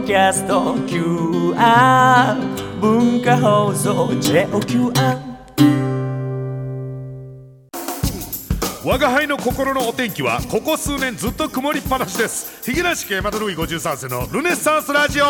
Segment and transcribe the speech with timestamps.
[0.00, 2.36] ドキャスト QR
[2.80, 4.92] 文化放送 JOQR
[8.84, 12.62] 我が輩の心のお天気はここ数年ずっと曇りっぱなしです。
[12.62, 15.24] ヒゲラシ系マドルイ53世のルネッサンスラジオ。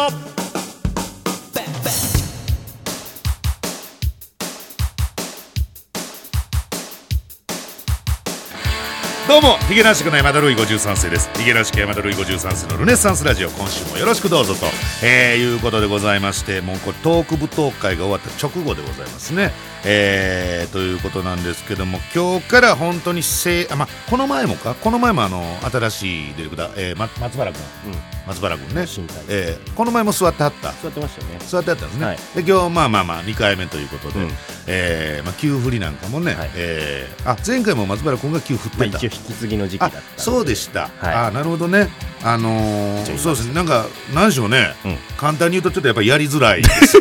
[9.29, 11.29] どうもヒゲなしくないマダルイ53世です。
[11.35, 14.61] ヒゲなし系マダルイ53世のルネッサンスラジオ今週もよろしくどうぞと、
[15.05, 19.53] えー、いうことでございましてもうこれトーク舞踏会が終わった直後でございますね。
[19.85, 24.75] えー、ということなんですけども今日から本当にせあ、まあ、この前もか？
[24.75, 27.63] この前もあの新しいディレクター、えー、ま、松原君、
[28.27, 28.87] 松原君ね、
[29.29, 30.73] えー、この前も座ってはった。
[30.83, 31.39] 座ってましたよね。
[31.47, 32.17] 座ってはったんですね、はい。
[32.17, 34.31] で今日まあまあまあ2回目ということで、うん。
[34.67, 36.51] えーまあ、給振りなんかもね、はい。
[36.57, 41.15] えーあ前回も松原君が給振ってた、まあ引き継ぎの時期だあったそうでした、はい。
[41.15, 41.89] あなるほどね。
[42.23, 43.55] あのーそうですね。
[43.55, 44.97] なんか何でしょうね、うん。
[45.17, 46.63] 簡単に言うとちょっとやっぱりやりづらい。
[46.63, 46.99] で す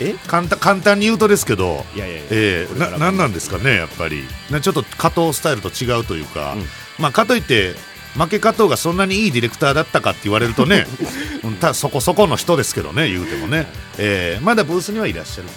[0.00, 0.14] え？
[0.26, 4.24] 簡単簡単に言うとですけどいやいやいやえななんなんですかねやっぱり。
[4.50, 6.64] なちょっと加藤スタイルと違うというか、うん。
[6.98, 7.74] まあかといって
[8.18, 10.86] 負け加藤がそんなにいいディレクターだったかって言われるとね
[11.44, 11.54] うん。
[11.56, 13.66] たそこそこの人ですけどね言うてもね、
[13.98, 15.48] えーまだブースにはいらっしゃる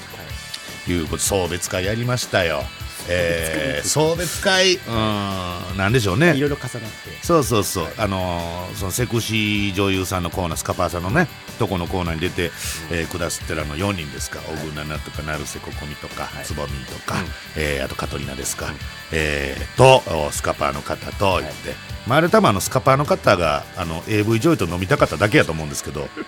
[0.86, 2.64] ということ送別会やりましたよ、
[3.10, 4.76] えー送別会。
[4.76, 5.78] うん。
[5.78, 6.36] なんでしょうね。
[6.36, 6.80] いろいろ重なって。
[7.24, 12.52] そうそうそう、あのーそのセクシー女優さんのコーナースカパーさんのねとこのコーナーに出て、
[12.92, 14.40] えー、下すってらの4人ですか？
[14.42, 16.46] 小倉奈とか成瀬ここみとか、はい。
[16.46, 17.26] つぼみとか、うん。
[17.58, 18.68] えーあとカトリナですか、
[19.12, 21.74] えーとおスカパーの方と言って、
[22.08, 26.08] まあ、あれ多分あのスカパーの方があの AV 女優と飲みたかっただけやと思うんですけど。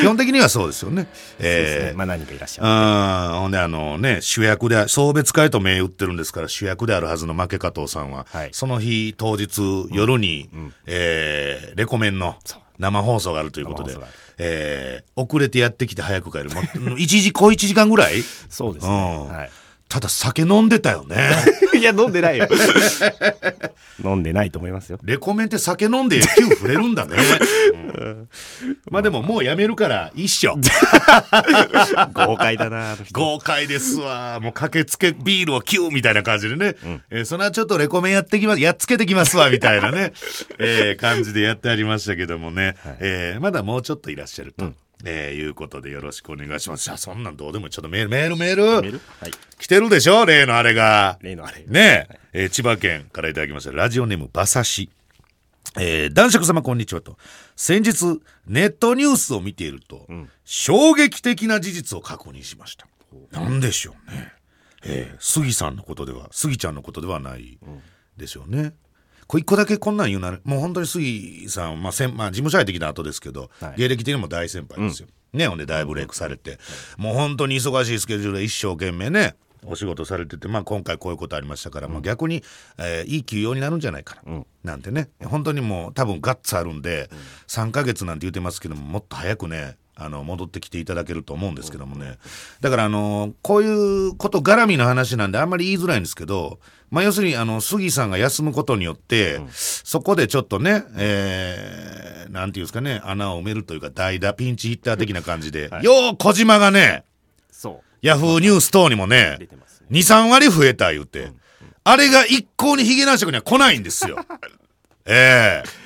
[0.00, 1.02] 基本的にはそうですよね。
[1.02, 1.92] そうですえーね。
[1.94, 2.68] まあ何かいらっしゃる。
[2.68, 3.40] うん。
[3.42, 8.50] ほんであのね主役で送別会と銘打ってるんですから主役であるはずの負け加藤さんは、はい。
[8.52, 10.74] その日当日夜に、ん。
[10.86, 12.36] えーレコメンの
[12.78, 13.96] 生放送があるということで
[14.38, 16.50] えー遅れてやってきて早く帰る。
[16.50, 16.60] も
[16.94, 18.22] う一時小1時間ぐらい？
[18.50, 18.92] そうですうん。
[18.92, 19.50] ねはい
[19.92, 21.16] ただ酒飲んでたよね。
[21.78, 22.48] いや飲んでないよ。
[24.02, 24.98] 飲んでないと思いますよ。
[25.04, 27.14] レコメンって酒飲んで球触れるんだね、
[27.76, 28.28] うん。
[28.90, 30.56] まあでももうやめるから一緒
[32.14, 33.12] 豪快だなあの人。
[33.12, 34.40] 豪快ですわ。
[34.40, 36.74] もう駆けつけビールをキューみたいな感じでね。
[37.10, 40.14] えーその後ちょっとレコメンやってきます、やっつけてきますわ、みたいなね、
[40.58, 42.76] えー感じでやってありましたけどもね。
[42.98, 44.72] えーまだもうちょっといらっしゃると。
[45.04, 46.84] えーいうことでよろしくお願いします。
[46.84, 48.62] じゃあそんなんどうでもいいちょっとメール、メール、メール。
[48.82, 49.00] メール？
[49.20, 50.24] はい来てるでしょ？
[50.26, 51.18] 例のあれが。
[51.22, 53.72] 例のあれねえ、えー千葉県からいただきました。
[53.72, 54.90] ラジオネーム馬刺し。
[55.78, 57.16] えー男爵様こんにちはと。
[57.56, 60.06] 先日、ネットニュースを見ていると、
[60.44, 62.86] 衝撃的な事実を確認しました。
[63.30, 64.32] なんでしょうね。
[64.84, 67.58] えー杉さんのことでは、杉ちゃんのことではない
[68.16, 68.74] でしょうね。
[69.32, 73.78] これ一個だけこんなん言うなら、もう本当に杉さん、まあ、せんまあ、事務所入ってきた後ですけど、はい。
[73.78, 75.08] 芸歴的にも大先輩ですよ。
[75.32, 76.58] ね、ほんで大ブレイクされて、
[76.98, 79.34] もう本当に忙しいスケジュールで一生懸命ね、
[79.64, 82.42] お仕事されてて、まあ今回こういうことありましたから、まあ逆に、
[82.76, 87.08] えーいい休養になるんじゃないかな、なんてね、本当にもう多分ガッツあるんで、
[87.46, 92.18] 3ヶ月なんて言ってますけども、もっと早くね、あの戻ってきていただけると思うんですけどもね、
[92.60, 96.60] だからあのこういうこと絡みの話なんであんまり言いづらいんですけど、
[96.90, 107.04] まあ、要するにあの杉さんが休むことによって、そこでちょっとね、えー、なんていうんですかね穴を埋めるというか代打ピンチヒッター的な感じで、よう小島がね
[107.50, 107.88] そう。
[108.02, 109.48] ヤフーニュース等にもねね。
[109.90, 111.32] 23割増えた言うて、
[111.84, 114.16] あれが一向にヒゲ男爵には来ないんですよ。
[115.06, 115.82] ええ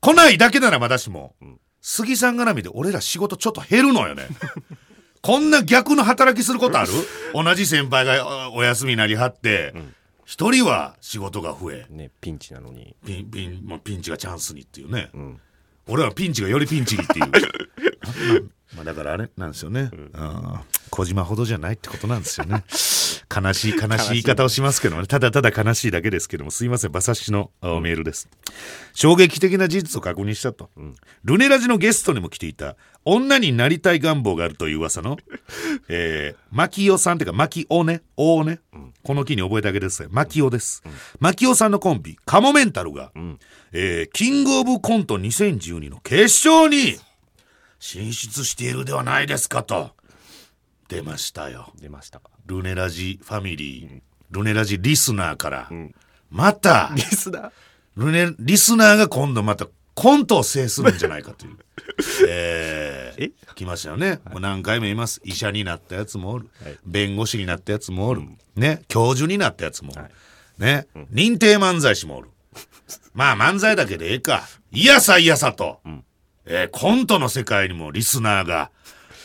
[0.00, 1.34] 来ないだけならまだしも、
[1.80, 4.26] 杉さん絡みで俺ら仕事ちょっと減るのよね。
[5.22, 6.92] こんな逆の働きすることある？
[7.34, 9.74] 同じ先輩がおお休みになりはって
[10.24, 11.86] 一、人は仕事が増え。
[11.90, 12.94] ねピンチなのに。
[13.04, 15.40] ピンピン、まあ、ピンチがチャンスにっていうね、ん。
[15.86, 20.10] 俺はピンチがよりピンチにっていう まあだからあれなんですよね、うん。
[20.90, 22.64] 小島ほどじゃないってことなんですよね。
[23.32, 25.06] 悲しい悲しい言い方をしますけどもね。
[25.06, 26.90] ただただ悲しいだけですけどもすいません。
[26.90, 28.28] 馬刺しのあメールです、
[28.92, 30.70] 衝撃的な事実を確認したと、
[31.24, 35.18] ルネラジのゲストにも来ていた女になりたい願望があるという噂の、
[35.88, 38.60] えー、マキオさんっていうかマキオねオね、
[39.02, 40.08] この木に覚えてあげてください。
[40.10, 40.82] マキオです、
[41.18, 43.12] マキオさんのコンビカモメンタルが、
[43.72, 46.98] えーキングオブコント2012の決勝に
[47.80, 49.90] 進出しているではないですかと。
[50.88, 51.72] 出ましたよ。
[51.80, 54.00] 出ましたルネラジファミリー、
[54.30, 55.70] ルネラジリスナーから、
[56.30, 56.92] また。
[56.94, 57.52] リスだ
[57.96, 61.56] ルネリスナーが今度またコントを制するんじゃないかという。
[62.28, 65.20] えー、来ましたよね、もう何回も言います。
[65.24, 66.48] 医者になったやつもおる、
[66.84, 68.22] 弁護士になったやつもおる、
[68.56, 68.82] ね。
[68.88, 70.04] 教授になったやつもおる、
[70.58, 72.28] ね、認定漫才師もおる。
[73.14, 74.46] まあ漫才だけでええか。
[74.70, 76.02] いやさいやさと、え
[76.52, 78.70] えーコントの世界にもリスナーが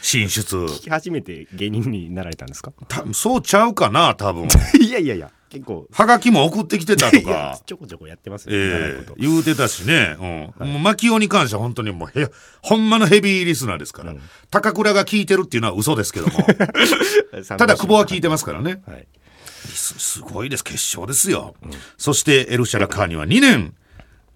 [0.02, 0.58] 進出。
[0.58, 2.72] 聞き始めて芸人になられたんですか？
[2.88, 4.48] 多分そうちゃうかな、多分。
[4.80, 5.88] いやいやいや、結構。
[5.92, 7.60] はがきも送ってきてたとか。
[7.66, 10.16] ちょこちょこやってますよ、長いえことえ言うてたしね。
[10.60, 10.68] うん。
[10.68, 12.30] もう、マキオに関しては本当にもうへ、
[12.62, 14.14] ほんまのヘビーリスナーですから。
[14.52, 16.34] 高倉が聞いてるっていうのは嘘ですけども。
[17.58, 18.82] ただ、久保は聞いてますからね。
[18.88, 19.08] はい。
[19.68, 20.64] すすごいです。
[20.64, 21.56] 決勝ですよ。
[21.98, 23.74] そして、エルシャラカーには2年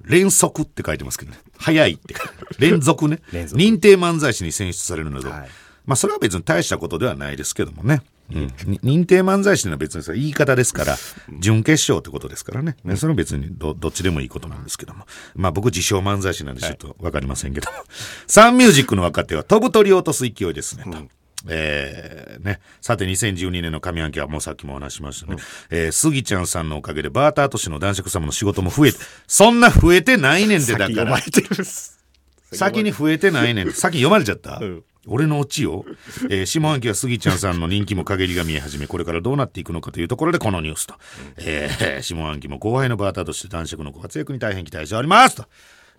[0.09, 1.37] 連続って書いてますけどね。
[1.57, 2.15] 早いって。
[2.57, 3.21] 連続ね。
[3.31, 5.29] 連続認定漫才師に選出されるなど。
[5.29, 5.49] はい
[5.85, 8.03] まあ、それは別に大したことではないですけどもね。
[8.31, 10.95] うん、に認定漫才師というのは別にそれ言い方ですから、
[11.39, 12.75] 準決勝ってことですからね。
[12.83, 15.07] ねそれは別にどどっちでもいいことなんですけども。
[15.33, 17.77] まあ僕自称漫才師なんでちょっとわかりませんけども。
[18.27, 20.91] サンミュージックの若手は飛ぶ鳥を落とす勢いですね、と。
[21.47, 22.59] えーね。
[22.81, 25.37] さて、2012年の上半期はもうさっきもお話ししましたね。
[25.69, 28.97] えー、スギちゃんさんのおかげでバーター都市の男爵様の仕事も増えて、
[29.27, 31.17] そんな増えてないねんで、だから先読ま。
[31.19, 31.65] れてる。
[32.51, 33.71] 先に増えてないねん。
[33.71, 35.85] 先読まれちゃった、ん俺のオチよ。
[36.29, 40.95] えー下半期はスギちゃんさんの人気も陰りが見え始め、これからどうなっていくのかというところでこのニュースと。
[41.37, 45.45] えー下半期も後輩のバーターとして男爵のご活躍に大変期待しておりますと。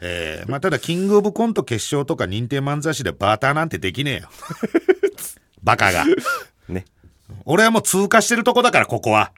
[0.00, 4.28] えーまあ、ただ、キングオブコント決勝とか認定漫才師でバーターなんてできねえよ。
[5.62, 6.04] バカが。
[6.68, 6.86] ね。
[7.44, 9.32] 俺はもう通過してるとこだから、ここは。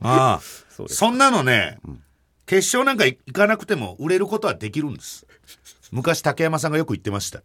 [0.00, 0.66] ああ。
[0.70, 1.78] そ そんなのね、
[2.46, 5.26] 決勝なんか行かなくても売れることはできるんです。
[5.92, 7.42] 昔竹山さんがよく言ってました。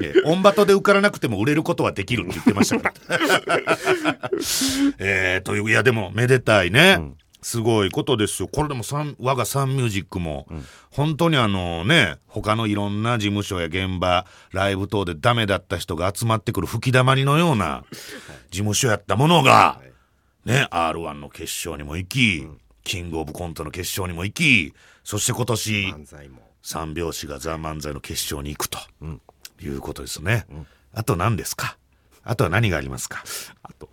[0.00, 3.18] えーオンバトで受からなくても売れることはできるって言ってましたから。
[4.98, 6.98] えーという、いやでもめでたいね。
[7.42, 8.48] すごいことですよ。
[8.48, 10.46] これでもサン我がサンミュージックも、
[10.90, 17.84] 本当にあのね、他のいろんな事務所や現場、ライブ等でダメだった人が集まってくる吹き溜まりのような
[18.50, 19.80] 事務所やったものが、
[20.44, 22.48] ね、R1 の決勝にも行き、
[22.84, 24.74] キングオブコントの決勝にも行き、
[25.04, 25.94] そして今年。
[26.64, 28.78] 三拍子がザ・漫才の決勝に行くと、
[29.60, 30.46] いうことですね。
[30.94, 31.76] あと何ですか？
[32.22, 33.24] あとは何がありますか？
[33.64, 33.88] あと。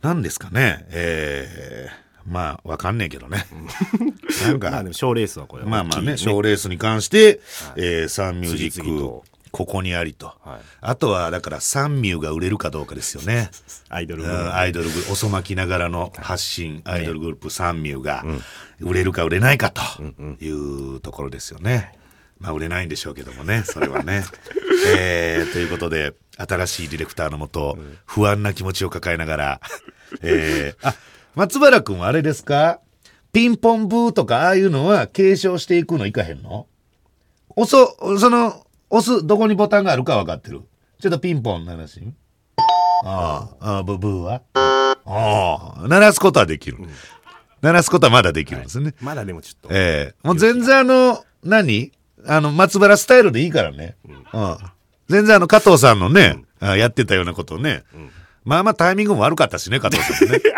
[0.00, 0.86] 何ですかね？
[0.88, 3.46] えー、まあ、わかんねえけどね。
[4.44, 7.40] なんか、まあでも、賞レースはこれはまあまあね、賞レースに関して、
[7.76, 9.24] えーサンミュージック
[9.54, 10.32] ここにありと。
[10.42, 13.50] はいあとは、だから、サンミューが売れるかどうかですよね。
[13.88, 18.24] アイドルうグループんアイドルグループ遅まきながらの発信、アイドルグループサンミューが
[18.80, 19.80] 売れるか売れないかと
[20.44, 21.92] いうところですよね。
[22.38, 24.24] まあ売れないんでしょうけどもね、それはね。
[24.94, 29.60] えー、ということで、新しいディレクターのもと、不安な気持ちを抱えながら、
[30.20, 30.94] えー、あ、
[31.34, 32.80] 松原くんはあれですか？
[33.32, 36.68] ピンポンブーとかああいうのは継承していくのいかへんの？
[37.56, 40.62] 押そ、その、押す、どこにボタンがあるか分かってる？
[41.00, 42.00] ちょっとピンポンの話。
[43.04, 44.42] ああ、ああ、ブブーは？
[44.54, 46.78] ああ、鳴らすことはできる。
[47.62, 48.94] 鳴らすことはまだできるんですね。
[49.00, 49.68] まだでもちょっと。
[49.72, 51.90] ええもう全然あの、何？
[52.26, 53.96] あの、松原スタイルでいいからね。
[54.04, 54.56] うん。
[55.08, 57.82] 全然あの、加藤さんのね、あやってたようなことをね、
[58.44, 60.40] まあまあタイミングも悪かったしね、加藤さんもね。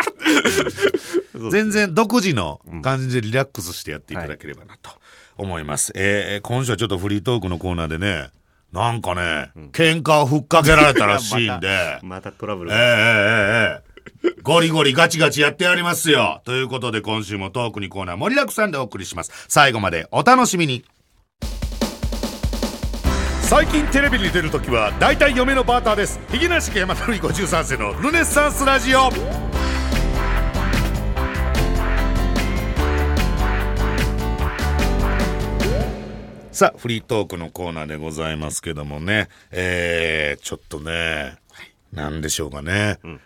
[1.33, 4.89] うん全然独自の感じでリラックスしてやっていただければなと
[5.37, 5.91] 思います。
[5.95, 8.29] えー今週はちょっとフリートークのコーナーでね、
[8.73, 12.83] なんかね、喧嘩をふっかけられたらしいんで、 またトラブルええええ
[14.25, 16.41] ええゴリゴリガチガチやってやりますよ。
[16.43, 19.31] ということで今週もトークにコーナー盛りだくさんでお送りします。
[19.47, 20.83] 最後までお楽しみに。
[23.49, 26.19] 最近テレビに出るときは大体嫁のバーターです。
[26.29, 29.09] ひげなし家山鳥53世のルネッサンスラジオ。
[36.51, 41.37] さあ、フリートークのコーナーでございますけどもね、えー、ちょっとね、
[41.93, 43.21] なんでしょうかね、うん。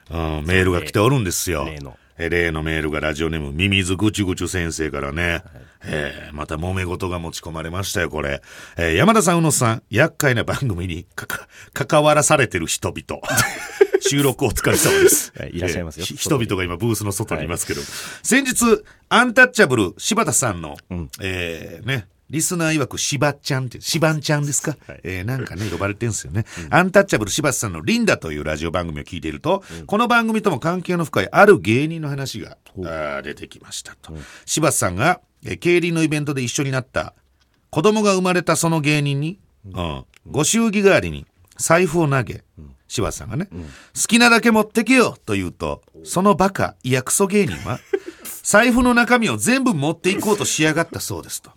[0.46, 1.66] メールが来ておるんですよ。
[1.66, 1.98] 例の。
[2.20, 5.42] え例のメールがラジオネームミミズぐちゅぐちゅ先生からね、
[5.86, 8.42] えーまた揉め事が持ち込まれましたよ、これ。
[8.78, 13.22] えー山田さん、宇野さん、厄介な番組に かか関わらされてる人々。
[14.04, 15.32] 収録お疲れ様です。
[15.38, 17.82] はいいらっしゃいますよえーひ人々が今ブースの外にいますけど、
[18.24, 20.76] 先日、アンタッチャブル柴田さんの、
[21.22, 26.46] えーね、リスナー曰くしばっちゃんって、しばんちゃんですか、えーなんかね、呼ばれてんすよね。
[26.72, 34.14] アンタッチャブル柴田さんのリンダというラジオ番組を聞いていると、この番組とも関係の深いある芸人の話が、あー出てきましたと。
[34.46, 37.14] 柴田さんが、えー競輪のイベントで一緒になった
[37.70, 39.40] 子供が生まれたその芸人に、
[39.74, 41.26] うん、ご祝儀代わりに
[41.58, 42.44] 財布を投げ、
[42.88, 43.58] 柴田さんがね、好
[44.08, 47.80] きなだけ持ってけよと言うと、そのバカ、いやクソ芸人は、
[48.44, 51.52] 財布の中身を全部持っていこうとしやがったそうですと。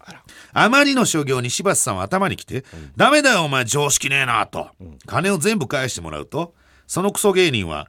[0.52, 2.64] あまりの所業に柴田さんは頭に来て、
[2.96, 4.68] ダメだよお前常識ねえなと、
[5.06, 6.54] 金を全部返してもらうと、
[6.86, 7.88] そのクソ芸人は、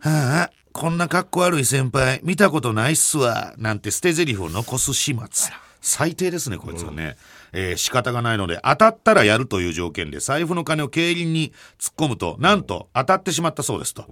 [0.00, 5.50] はあ、こんな格好悪い先輩、見たことないっすわ、なんて捨て台詞を残す始末。
[5.80, 7.16] 最低ですね、こいつはね。
[7.54, 14.04] えー仕方がないので、当たったらやるという条件で、財布の金を競輪に突っ込むと、なんと当たってしまったそうですと。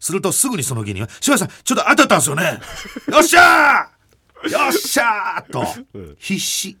[0.00, 2.58] すると、すぐにその芸人は、柴田さん、ちょっと当たったんですよね。
[3.12, 5.64] よっしゃーよっしゃーと、
[6.18, 6.76] 必死。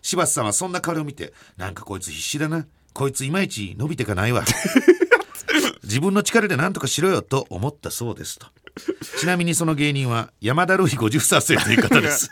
[0.00, 2.66] 柴田さんはそんな顔を見て、なんかこいつ必死だな。
[2.94, 4.44] こいついまいち伸びてかないわ。
[5.84, 8.46] 自分の力で何とかしろよと思ったそうですと。
[9.18, 12.30] ちなみにその芸人は山田ルイ53世という方です。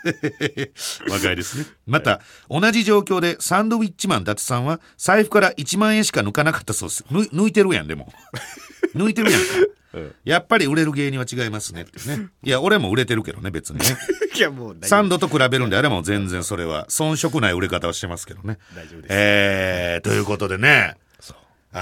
[1.09, 1.65] 若いですね。
[1.85, 7.05] また、同じ状況でサンドウィッチマン伊達さんは財布から1万円しか抜かなかったそうです。
[7.11, 8.11] 抜抜いてるやん、でも。
[8.95, 9.47] 抜いてるやんか。
[10.23, 12.27] やっぱり売れる芸人は違いますねってね。
[12.43, 13.85] いや、俺も売れてるけどね、別にね。
[14.35, 18.59] いやもう大サンドと比べるんであれば全然それは遜色ない売れ方をしてますけどね。
[18.75, 20.95] 大丈夫ですえー、ということでね。
[21.73, 21.81] ああ、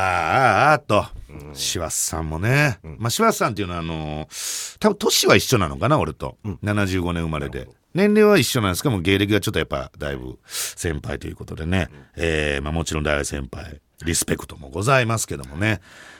[0.71, 1.05] ああ、と。
[1.53, 2.79] 柴田さんもね。
[2.97, 6.37] まあ、柴田さんっていうのは、あのー多分年は一緒なのかな、俺と。
[6.63, 7.67] 75年生まれで。
[7.93, 11.87] 年齢は一緒なんですけども、芸歴がちょっとやっぱ、だいぶ先輩ということでね。
[12.17, 15.79] えー、まあもちろん大先輩、リスペクトもございますけどもね。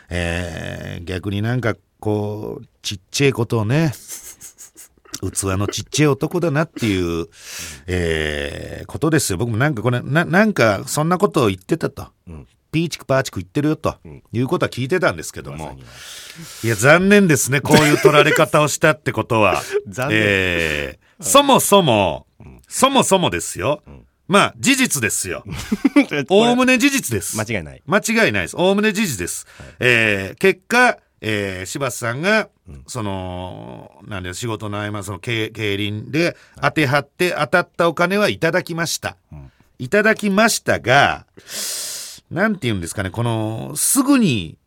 [0.09, 3.91] えー、逆になんか、こう、ちっちゃいことをね、
[5.21, 7.27] 器のちっちゃい男だなっていう、
[7.87, 9.37] えーことですよ。
[9.37, 12.07] 僕もなんかこれ、ななんかそんなことを言ってたと。
[12.75, 13.95] ピーチクパーチク言ってるよと、
[14.33, 15.77] いうことは聞いてたんですけども。
[16.61, 17.61] いや、残念ですね。
[17.61, 19.63] こういう取られ方をしたってことは。
[19.87, 22.27] 残念えーそもそも、
[22.67, 23.81] そもそもですよ。
[24.27, 25.45] まあ、事実ですよ。
[26.27, 27.37] おおむね事実です。
[27.37, 28.57] 間違いない間違いないです。
[28.57, 29.47] おおむね事実です。
[29.79, 32.49] えー結果、えー柴田さんが、
[32.87, 39.15] その、なんで仕事の合間、その競競輪で当てはって当たったお金はいただきました。
[39.79, 41.25] いただきましたが、
[42.31, 44.57] なんて言うんですかね、この、すぐに、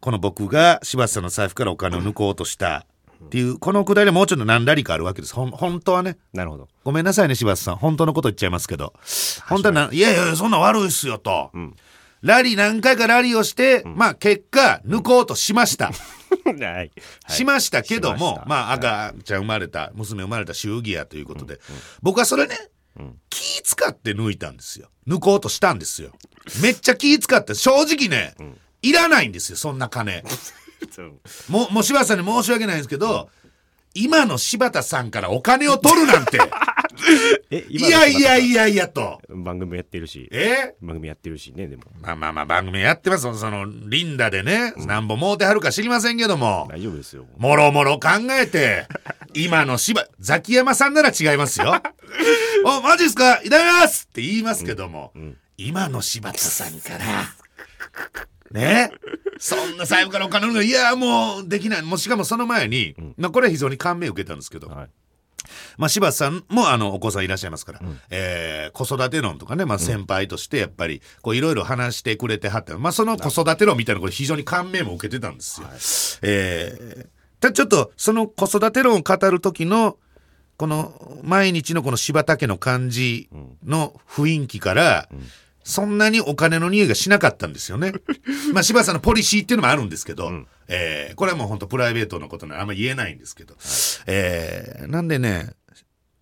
[0.00, 2.86] この僕が柴田さんの財布からお金を抜こうとした
[3.24, 5.34] っていう、このくだりはもうちょっと何ラリかあるわけです。
[5.34, 6.16] ほん本当はね。
[6.32, 7.76] なるほどごめんなさいね、柴田さん。
[7.76, 8.94] 本当のこと言っちゃいますけど。
[9.48, 11.50] 本当はな、いやいや、そんな悪いっすよ、と。
[12.22, 15.92] ラリー何回かラリーをして、まあ結果、抜こうとしました。
[16.44, 16.90] はい
[17.28, 21.60] しましたけどしままあ赤ちゃん生まれた、娘生まれた祝儀やということで、
[22.00, 22.56] 僕はそれね、
[23.62, 24.88] 気使って抜いたんですよ。
[25.06, 26.12] 抜こうとしたんですよ。
[26.62, 28.34] めっちゃ気使って、正直ね、
[28.82, 30.22] いらないんですよ、そんな金。
[31.48, 33.30] もう、もう柴田さんに申し訳ないんですけど、
[33.94, 36.38] 今の柴田さんからお金を取るなんて、
[37.50, 39.20] えいやいやいややいやと。
[39.28, 40.28] 番組やってるし。
[40.32, 40.74] え？
[40.80, 41.82] 番組やってるしねでも。
[42.00, 43.22] まあまあまあ番組やってます。
[43.38, 48.08] その、リンダでね、なんぼ儲てはるか知りませんけども、大丈夫ですよもろもろ考
[48.40, 48.86] えて、
[49.34, 51.80] 今の柴、ザキヤマさんなら違いますよ。
[52.64, 53.40] お、マジっすか？
[53.42, 55.12] いただきますって言いますけども、
[55.56, 57.34] 今の柴田さんから、
[58.50, 58.90] ね？
[59.38, 61.82] そんな財布からお金のいや、もうできない。
[61.82, 64.88] もうしかもその前に、まあこれは非常に感銘を受けたんですけど、はい
[65.78, 75.68] まあ、柴田さんもあのお子さんいらっしゃいますから、えー子育て論とかね、まあ、先輩としてやっぱりこういろいろ話してくれてはって、まあ、その子育て論みたいなこれ非常に感銘も受けてたんですよ。
[76.22, 79.98] えーたちょっとその子育て論を語る時の
[80.56, 83.28] この毎日のこの柴田家の感じ
[83.66, 85.08] の雰囲気から、
[85.64, 87.92] そんなにお金の匂いがしなかったんですよね。
[88.54, 90.30] まあ柴田さんのポリシーっていうのもあるんですけど、
[90.68, 93.56] えーこれはもう本当プライベートのことなのであんま言えないんですけど、
[94.06, 95.50] えーなんでね、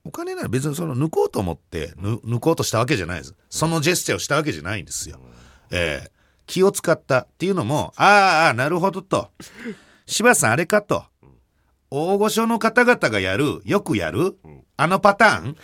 [0.04, 3.34] お金なら別にその抜こうと思ってぬ抜こうとしたわけじゃないです。
[3.48, 5.20] そのジェスチャーをしたわけじゃないんですよ。
[5.70, 6.10] えー
[6.46, 9.30] 気を使ったっていうのも、あーあー、なるほどと。
[10.04, 11.04] 柴田さんあれかと。
[11.90, 14.36] 大御所の方々がやる、よくやる、
[14.76, 15.56] あのパターン？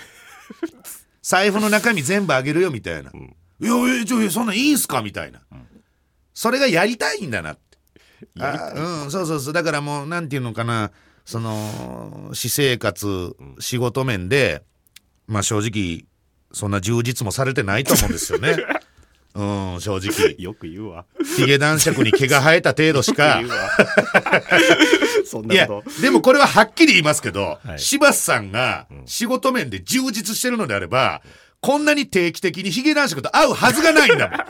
[1.23, 3.11] 財布の中身全部あげるよみたいな。
[3.11, 3.15] い
[3.67, 5.03] や、いや、ちょ、そんなんいいんすか？
[5.03, 5.41] みたいな。
[6.35, 7.79] それがやりたいんだなって。
[8.39, 8.73] あ
[9.05, 9.53] うん、そうそうそう。
[9.53, 10.93] だからもう、なんていうのかな、
[11.27, 14.63] その、私生活、仕事面で、
[15.27, 16.07] まあ正直、
[16.53, 18.57] そんな充実もされてないと思うんですよね。
[19.35, 20.37] うん、正直。
[20.39, 21.05] よく言うわ。
[21.37, 23.43] ヒゲ男爵に毛が生えた程度しか。
[25.27, 27.79] そんいやなこと、でもこれははっきり言いますけど、はい。
[27.81, 31.23] 柴田さんが仕事面で充実してるのであれば、
[31.61, 34.39] こんなに定期的にヒゲ男爵と会うはずがないんだもん。
[34.39, 34.47] な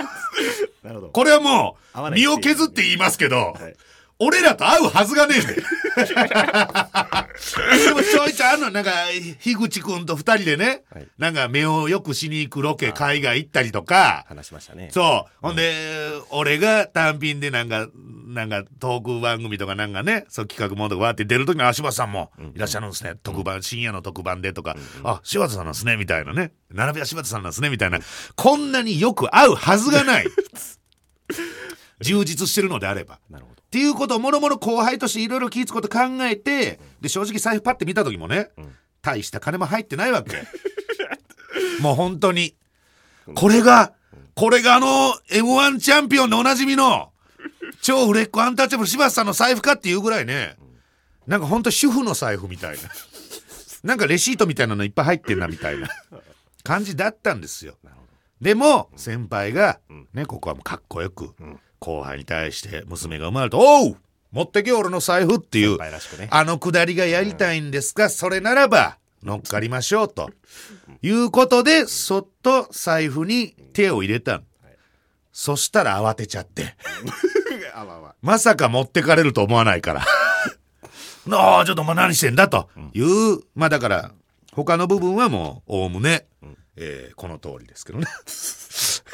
[0.92, 1.08] るほど。
[1.08, 3.76] これはもう、身を削って言いますけど、はい
[4.18, 5.62] 俺らと会うはずがねえんだよ。
[5.96, 8.92] でもちょいちょいあんの、なんか、
[9.40, 15.32] 樋口くんと二人でね、はいなんか目をよくしに行くロケ、海外行ったりとか、話しましたねそう。
[15.42, 15.74] ほんで、
[16.30, 17.88] 俺が単品でなんか、
[18.26, 23.14] なんかトーク番組とかなんかね、そう企画ものとかわーって出るときに、あ、柴田さんもいらっしゃるんですね。
[23.22, 26.52] 特番、深夜の特番でとか、あ、柴田さんなんですね、みたいなね。
[26.70, 28.00] 並びは柴田さんなんですね、みたいな。
[28.34, 30.26] こんなによく会うはずがない。
[32.00, 33.18] 充実してるのであれば。
[33.30, 38.48] なるほどっていうことをもろもろ後輩としていろいろ気ぃつくこと考えて、で、正直財布パッて見た時もね、
[39.02, 40.44] 大した金も入ってないわけ。
[41.82, 42.56] もう本当に。
[43.34, 43.92] これが、
[44.34, 47.12] これがあの M1 チャンピオンでおなじみの
[47.82, 50.56] 超売れっ子アンタッチャブル柴田さんの財布かっていうぐらいね、
[51.26, 52.82] なんかほんと主婦の財布みたいな。
[53.84, 55.90] なんかレシートみたいなのいっぱい入ってんなみたいな
[56.64, 57.76] 感じだったんですよ。
[58.40, 59.80] でも先輩が、
[60.14, 61.34] ね、ここはもうかっこよく
[61.78, 63.96] 後輩に対して娘が生まれると「おう
[64.32, 66.28] 持ってけよ俺の財布」っていうね。
[66.30, 70.30] あのくだりがやりたいんですが、それならば乗っかりましょうと。
[71.02, 74.44] いうことでそっと財布に手を入れたの。
[75.32, 76.74] そしたら慌てちゃって。
[77.74, 80.06] あまさか持ってかれると思わないから。
[81.30, 82.70] ああちょっとお前何してんだと。
[82.94, 84.12] いう、まあだから
[84.52, 86.26] 他の部分はもうおおむね、
[86.76, 88.06] えーこの通りですけどね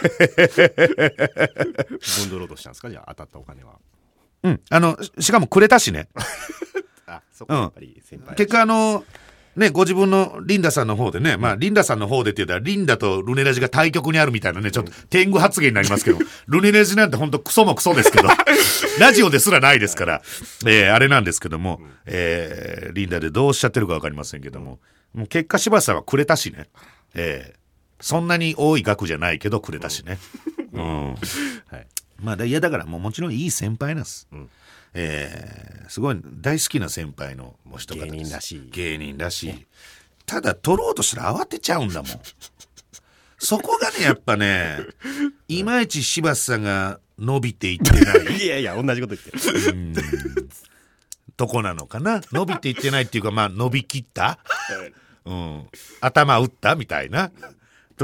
[0.00, 0.08] 分
[2.28, 2.90] 取ろうとしたんですか？
[2.90, 3.74] じゃあ当たったお金は。
[4.42, 4.60] うん。
[4.70, 6.08] あのししかもくれたしね。
[7.06, 8.34] あそこはやっぱり先輩。
[8.36, 9.04] 結果あの
[9.54, 16.18] ね、ご自分のリンダさんの方でね、まあ、リンダさんの方でって言ったら、リンダとルネラジが対局にあるみたいなね、ちょっと天狗発言になりますけど、
[16.48, 18.28] ルネラジなんてほんとクソもクソですけど、
[18.98, 20.22] ラジオですらないですから、
[20.66, 24.80] えーあれなんですけども、えーリンダでどうおっしゃってるかわかりませんけども、
[25.12, 26.70] もう結果柴田さんはくれたしね、
[27.12, 27.61] えー
[28.02, 30.18] そんなに多い額じゃないけどくれたしね。
[30.72, 31.14] うん。
[31.14, 31.16] は
[31.78, 31.86] い
[32.20, 34.28] まあ、だいやだからもうもちろんいい先輩なんです。
[34.32, 34.48] ん
[34.94, 39.66] えーすごい大好きな先輩のお人方です芸人らしい芸人らしい。
[40.26, 42.12] ただ取ろうとしたら慌てちゃうんだもん。
[43.38, 44.78] そこがね、やっぱね、
[45.48, 50.48] いまいち柴田さんが伸びていってない いやいや同じこと言ってる
[51.36, 52.20] とこなのかな？
[52.30, 54.38] 伸びていってないっていうか、まあ伸びきった？
[55.24, 55.66] うん。
[56.00, 56.76] 頭打った？
[56.76, 57.32] みたいな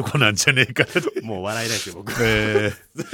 [0.03, 0.87] とこなんじゃねえか。
[1.23, 3.05] もう笑えないですよ僕えー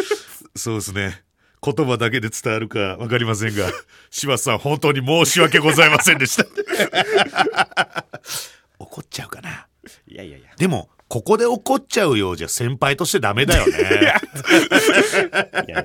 [0.56, 1.22] そうですね。
[1.62, 3.72] 言葉だけで伝わるかわかりませんが、
[4.10, 6.44] 柴田さん本当に申し訳ございませんでした。
[8.78, 9.66] 怒っちゃうかな。
[10.06, 13.72] いやいやいやでも、ここで怒っちゃうようじゃ先輩としてダメだよね。
[13.72, 14.20] いや
[15.66, 15.84] いや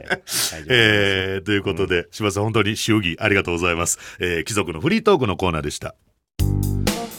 [0.68, 3.98] えー、ということで、柴田さん本当に祝儀ありがとうございます。
[4.20, 5.96] えー、貴族のフリートークのコーナーでした。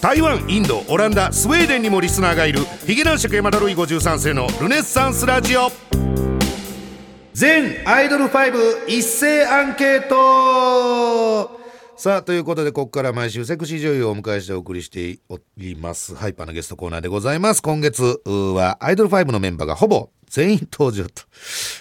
[0.01, 2.61] 台湾、インド、オランダ、スウェーデンにもリスナーがいる。
[2.87, 5.71] ヒゲ男爵山田ルイ53世のルネッサンスラジオ。
[7.35, 11.60] 全アイドル5一斉アンケート。
[12.01, 16.15] さあということでここから毎週セクシー女優をお迎えしてお送りしております。
[16.15, 17.61] ハイパーなゲストコーナーでございます。
[17.61, 21.25] 今月うはアイドル5のメンバーがほぼ全員登場と、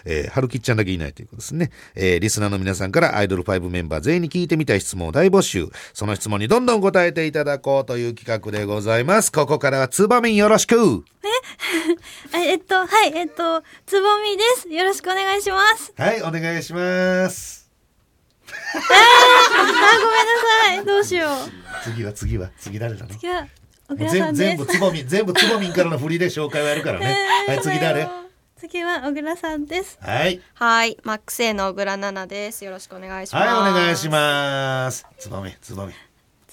[0.03, 5.69] えー、春吉ちゃんだけいないということですね、えーリスナーの皆さんからアイドル5メンバー全員に聞いてみたい質問を大募集。
[5.93, 9.31] その質問にどんどん答えていただこうという企画でございます。
[9.31, 10.75] ここからはツバミンよろしく。
[12.33, 14.67] あえっと、はい、えっと、つぼみです。
[14.67, 15.93] よろしくお願いします。
[15.95, 17.68] はいお願いします
[18.73, 20.85] あ、ごめんなさい。
[20.85, 21.83] どうしよう。
[21.83, 23.11] 次は次は次誰だの？
[23.15, 23.47] いや、
[23.87, 24.77] 小倉さ全部全部んです。
[24.77, 27.17] つぼみん全部つぼみんからの振りで紹介をやるからね。
[27.47, 28.07] えーはい次誰？
[28.57, 29.97] 次は小倉さんです。
[30.01, 32.65] はいはい、マックス A の小倉奈々です。
[32.65, 33.47] よろしくお願いします。
[33.47, 35.05] はいお願いします。
[35.17, 35.93] つぼみつぼみ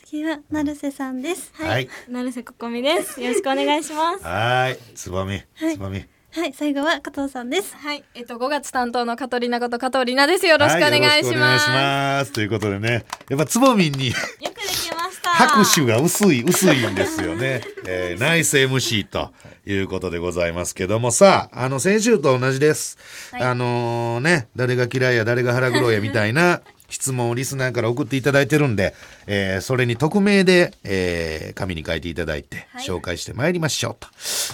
[0.04, 1.52] 次は成瀬さんです。
[1.54, 3.20] はい成瀬ここみです。
[3.20, 4.24] よろしくお願いします。
[4.24, 6.06] はいつぼみはいつぼみ
[6.36, 7.74] はい、最後は加藤さんです。
[7.74, 10.46] はい、えっと5月担当のカトリナこと加藤里奈です。
[10.46, 11.64] よろしくお願いしはよろくお願います。
[11.64, 15.30] しますということでねやっぱつぼみんによくできました。
[15.30, 17.62] 拍手が薄い薄いんですよね。
[17.88, 19.32] えー、ナイス MC と
[19.66, 22.98] いうことでございますけどもさあの先週と同じです。
[23.32, 28.94] あのーね誰が嫌いや誰が腹黒いやみたいな質問をリスナーから送っていただいてるんで、
[29.26, 33.96] えーそれに匿名で、えー紙に書いていただいて紹介してまいりましょう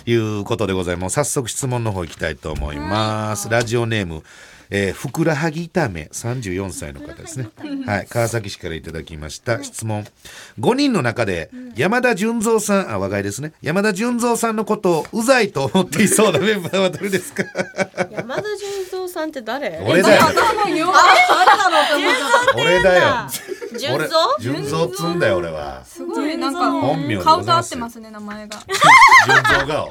[0.04, 1.14] ということでございます。
[1.14, 3.48] 早速質問の方行きたいと思います。
[3.48, 4.22] ラジオネーム
[4.74, 7.48] えーふくらはぎ炒め34歳の方ですね。
[7.84, 10.06] はい、川崎市からいただきました質問。
[10.60, 13.52] 5人の中で山田純三さん、あ、和解ですね。
[13.60, 17.44] 山田純三さんのことをうざいと思っていそうなメンバーは誰ですか？
[18.12, 19.78] 山田純三さんって誰？
[19.86, 20.22] 俺だよ。
[20.68, 20.84] え
[22.54, 23.28] 俺だよ。
[23.72, 24.10] 俺純三？
[24.40, 25.82] 純三っつんだよ、俺は。
[25.84, 28.56] すごいなんか本名顔と合ってますね名前が。
[29.26, 29.88] 純三顔。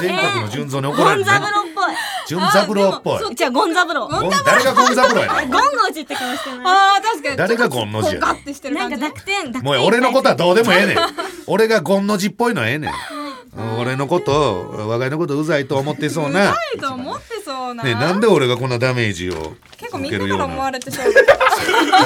[0.00, 1.32] 全国の純三に怒られるね。
[1.32, 1.40] っ
[1.74, 1.94] ぽい。
[2.26, 3.34] 純三郎っぽい。
[3.34, 4.08] じゃあ、ゴンザブロ。
[4.08, 6.60] ゴン誰がゴンザブロやゴンの字って顔してない。
[6.66, 7.36] ああ確かに。
[7.36, 8.90] 誰がゴンの字やなん。
[8.90, 9.62] か濁点。
[9.62, 10.96] もう俺のことはどうでもええねん。
[11.46, 12.90] 俺がゴンの字っぽいのはええねん。
[12.90, 16.54] うん俺のこと、我が家のことうざいと思ってそうな。
[16.74, 17.82] いと思ってそうな。
[17.82, 20.78] ねなんで俺がこんなダメージを結構み受けるようんなから思わな。
[20.78, 21.22] れてそうだ。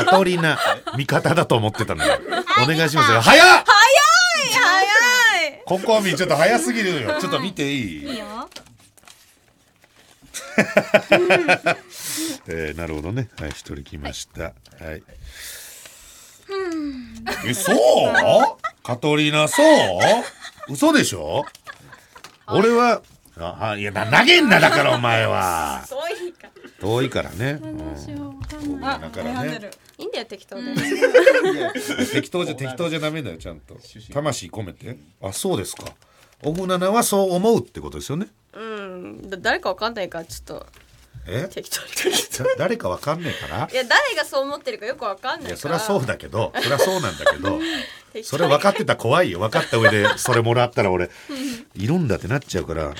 [0.05, 0.57] カトリナ、
[0.97, 2.17] 味方だと思ってたのよ。
[2.63, 3.21] お願いしますよ。
[3.21, 3.63] 早っ早
[5.49, 5.63] い。
[5.65, 7.19] ココミちょっと早すぎるよ。
[7.21, 8.05] ちょっと見ていい？
[8.13, 8.49] いいよ。
[12.47, 13.29] えー、なるほどね。
[13.41, 14.43] はい、一人来ました。
[14.43, 14.51] は
[14.95, 15.03] い。
[17.47, 17.77] え、そう？
[18.85, 19.67] カトリーナ、そう？
[20.73, 21.45] 嘘でしょ？
[22.49, 23.03] 俺は
[23.39, 25.83] ああいやな投げんなだからお前は。
[25.87, 26.49] そういいか
[26.81, 29.71] 遠いからね、だからね。
[29.99, 30.63] いいんだよ適当で。
[32.13, 33.77] 適当じゃ適当じゃダメだよちゃんと。
[34.13, 34.99] 魂込めて。
[35.23, 35.85] あそうですか。
[36.45, 38.27] オフナナはそう思うってことですよね。
[38.53, 39.31] うん。
[39.31, 40.67] だ誰かわかんないからちょっと
[41.27, 41.49] え？
[41.53, 42.15] 適当に
[42.51, 43.69] だ誰かわかんねえから？
[43.73, 45.49] いや誰がそう思ってるかよくわかんないから。
[45.49, 47.61] いやそりゃそうだけどそりゃそうなんだけど
[48.25, 49.39] それ分かってたら怖いよ。
[49.41, 51.11] 分かった上でそれもらったら俺
[51.75, 52.95] いるんだってなっちゃうから。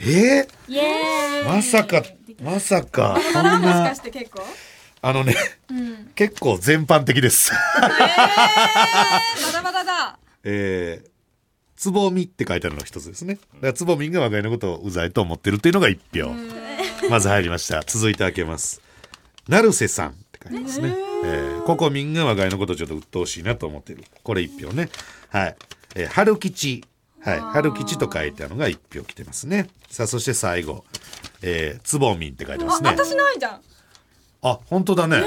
[0.00, 0.46] え？
[0.68, 2.02] ーまさか
[2.42, 4.42] まさかそんもしなかして結構？
[5.00, 5.34] あのね、
[6.16, 7.52] 結構全般的です。
[7.80, 10.18] まだまだだ。
[10.44, 11.08] えー
[11.76, 13.34] つぼみって書いてあるのが一つですね。
[13.36, 16.26] だからつぼみんが我が家のことをうざいと思ってるっていうのが一票。
[17.10, 17.82] まず入りました。
[17.86, 18.82] 続いて開けます。
[19.48, 20.94] 成瀬さんって書いてますね。
[21.24, 24.04] えー、ココミンが我が家のことをちょっと鬱陶しいなと思ってる。
[24.22, 24.90] これ一票ね。
[25.30, 25.56] はい。
[25.94, 26.84] えー、春吉。
[27.20, 27.40] はい。
[27.40, 29.68] 春吉と書いてあるのが一票来てますね。
[29.88, 30.84] さあ、そして最後。
[31.42, 32.90] えー、つぼみんって書いてますね。
[32.90, 33.60] 私ないじゃん
[34.42, 35.22] あ、本当だね。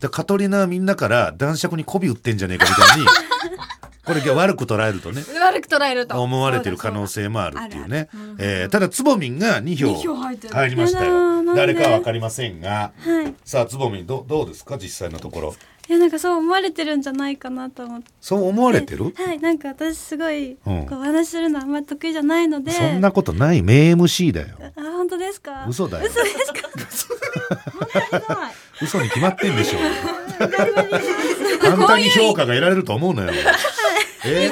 [0.00, 3.06] でカトリナはみんなから男爵に媚び売ってんじゃねえかみたいに、
[4.06, 5.22] これ悪く捉えるとね。
[5.40, 8.08] 悪く捉えると思われてる可能性もあるっていうね。
[8.38, 11.42] えーただつぼみんが2票二票入りましたよ。
[11.44, 11.54] で？
[11.54, 12.92] 誰かは分かりませんが。
[12.98, 14.78] はいさあつぼみんどどうですか？
[14.78, 15.54] 実際のところ。
[15.88, 19.12] いやなんかそう思われてるんじゃないかなと思ってそう思われてる？
[19.16, 24.48] はいなんか私すごいうんこうお話しするのあんまり得意じゃないのでそんなことない名 MC だよ。
[24.60, 25.64] あ本当ですか？
[25.68, 26.06] 嘘だよ。
[26.08, 26.68] 嘘ですか？
[28.82, 29.08] 嘘に？
[29.08, 29.78] 決まってんでしょ。
[31.60, 33.32] 簡単に評価が得られると思うのよ。
[34.26, 34.50] じりい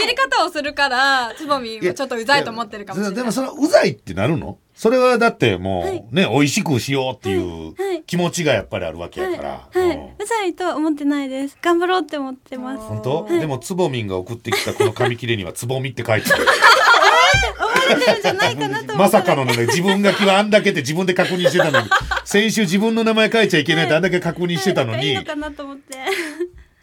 [0.00, 3.16] じり方をすするからつぼみはちょっとうざいと思ってるかもしれない。
[3.16, 4.56] でもそのうざいってなるの？
[4.74, 9.48] それはだってもうね、美味しくしようっていうはい気持ちがやっぱりあるわけやから。
[9.50, 11.58] はい、はい、うざいとは思ってないです。
[11.60, 12.82] 頑張ろうって思ってます。
[12.84, 16.46] 本当、でもつぼみんが送ってきたこの紙切れにはつぼみって書いてある。
[18.96, 21.88] まさかのね、自分が気はあんだけって自分で確認してたのに、
[22.24, 25.94] 先週自分の名前書いちゃいけないってあんだけ確認してたのに、いいのかなと思って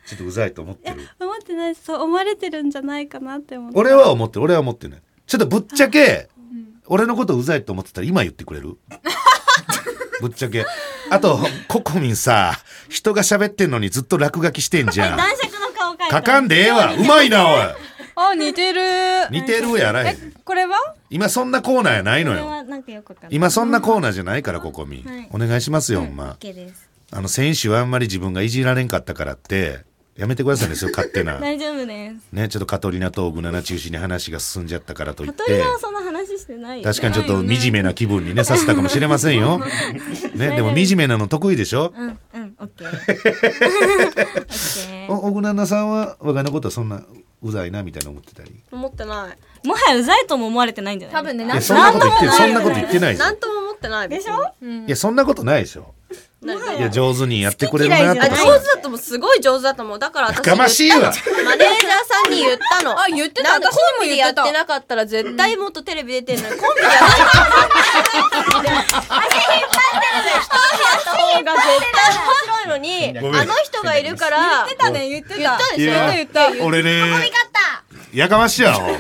[0.08, 1.08] ちょっとうざいと思ってる。
[1.20, 5.02] 思ってないそう思われてるんじゃないかなって思って俺は思ってる、俺は思ってない。
[5.26, 6.28] ちょっとぶっちゃけ、
[6.88, 8.78] 俺のことうざいと思ってたら今言ってくれる？
[10.22, 10.66] ぶっちゃけ。
[11.10, 12.54] あと、ココミンさ、
[12.90, 15.18] 人が喋ってんのにずっと落書きしてんじゃん。
[15.18, 16.94] 男爵の顔描いた書かんでええわ。
[16.96, 17.62] うまいな、おい。
[18.16, 18.82] あ似てる
[19.32, 20.34] 似てるやらへん。
[20.44, 20.78] これは？
[21.10, 22.64] 今そんなコーナーやないのよ。
[23.32, 25.10] 今そんなコーナーじゃないから、ココミン。
[25.10, 26.38] はいお願いしますよ、ほんま。
[26.42, 29.80] すあの、選手はあんまり自分がいじられんかったからって、
[30.16, 31.40] やめてくださいね、そういう勝手な。
[31.42, 32.32] 大丈夫です。
[32.32, 35.38] ね、ちょっとカトリナとオグナナ中心に話が進んじゃったからといって。
[35.40, 36.80] カトリナはそんな話してない。
[36.80, 39.60] よ確かにちょっと惨めな気分にね、させたかもしれませんよ。
[40.36, 41.94] ね、でも惨めなの得意でしょ？
[41.98, 42.90] うんうんオッケー。
[42.94, 45.12] オッケー。
[45.12, 47.02] お、オグナナさんは、我が家のことはそんな、
[47.42, 48.52] うざいな、みたいな思ってたり？
[48.72, 49.68] 思ってない。
[49.68, 53.18] もはやうざいとも思われてないんじゃない多分ねいや、そんなこと言って、そんなこと言ってない。
[53.18, 53.38] なん。
[53.38, 54.54] とも思ってないでしょ？
[54.88, 55.94] いや、そんなことないでしょ。
[56.44, 58.22] 何いや、上手にやってくれるな、と。
[58.24, 58.76] あか上手さ。
[58.76, 60.00] だと思うすごい上手だと思う。
[60.00, 61.00] だから私やかましいわ。
[61.00, 63.00] 言ったのマネージャーさんに言ったの。
[63.00, 66.56] あ言ってたなんで私にもコンビで言ってたやってなかったら絶対もっとテレビ出てるのに。
[66.60, 67.28] コンビでやってる
[68.74, 74.38] 足引っ張ってる一人でやった方が絶対面白いのにあの人がいるから。
[74.40, 75.38] 言ってたね言ってた。
[75.40, 76.66] 言ったでしょ言った言った。
[76.66, 77.32] 俺ね、
[78.14, 78.98] やかましいわ、 ほんま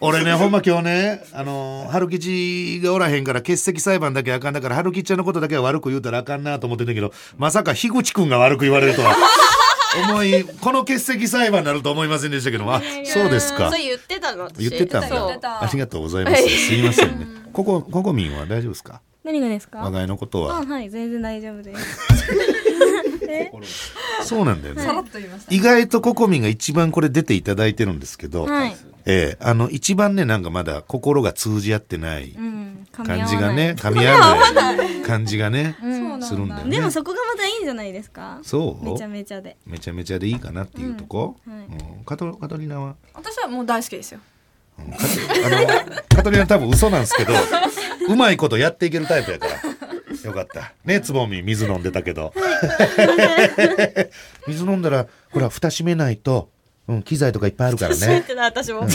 [0.00, 9.16] 俺ね、ほんま今日ね、あのー、春吉がおらへんから欠席裁判だけあかんだから、春吉ちゃんのことだけは悪く言うたらあかんなと思ってんだけど、まさか樋口くんが悪く言われるとは。
[10.10, 13.76] 思い、この欠席裁判になると思いませんでしたけど、あ、そうですかそ。
[13.76, 15.38] れ言ってたの私言ってたんだ。
[15.38, 16.42] たありがとうございます。
[16.48, 17.26] すいませんね。
[17.52, 19.00] ここ、ここみんは大丈夫ですか？
[19.24, 19.78] 何がですか？
[19.80, 20.58] 我が家のことは。
[20.58, 21.98] あはい全然大丈夫です
[24.22, 24.82] そうなんだよね。
[24.82, 28.76] さらっと言い意外とココミンが一番これ出ていただいてるんですけど、はい。
[29.06, 32.86] ええあの、一番ね、なんかまだ心が通じ合ってないうん。
[32.92, 33.28] 噛み合感わない。
[33.28, 35.02] じがね、噛み合わない。
[35.02, 36.22] 感じがね、うん。
[36.22, 36.76] するんだよね。
[36.76, 38.40] でもそこがまたいいんじゃないですか。
[38.42, 38.84] そう。
[38.84, 39.56] めちゃめちゃで。
[39.66, 41.52] めちゃめちゃでいいかなっていうとこ、うん。
[41.52, 41.66] はい。
[41.66, 42.04] うん。
[42.04, 44.20] カトカトリナは、私はもう大好きですよ。
[44.78, 44.90] うん。
[44.90, 45.04] カト
[45.46, 47.32] あのカトリナ多分嘘なんですけど
[48.08, 49.52] うまいことやっていけるタイプやから
[50.24, 50.72] よかった。
[50.84, 52.32] ねつぼみ水飲んでたけど。
[54.46, 56.48] 水飲んだらほら蓋閉めないと、
[56.88, 58.24] うん、機材とかいっぱいあるからね。
[58.36, 58.86] 私も。
[58.86, 58.94] み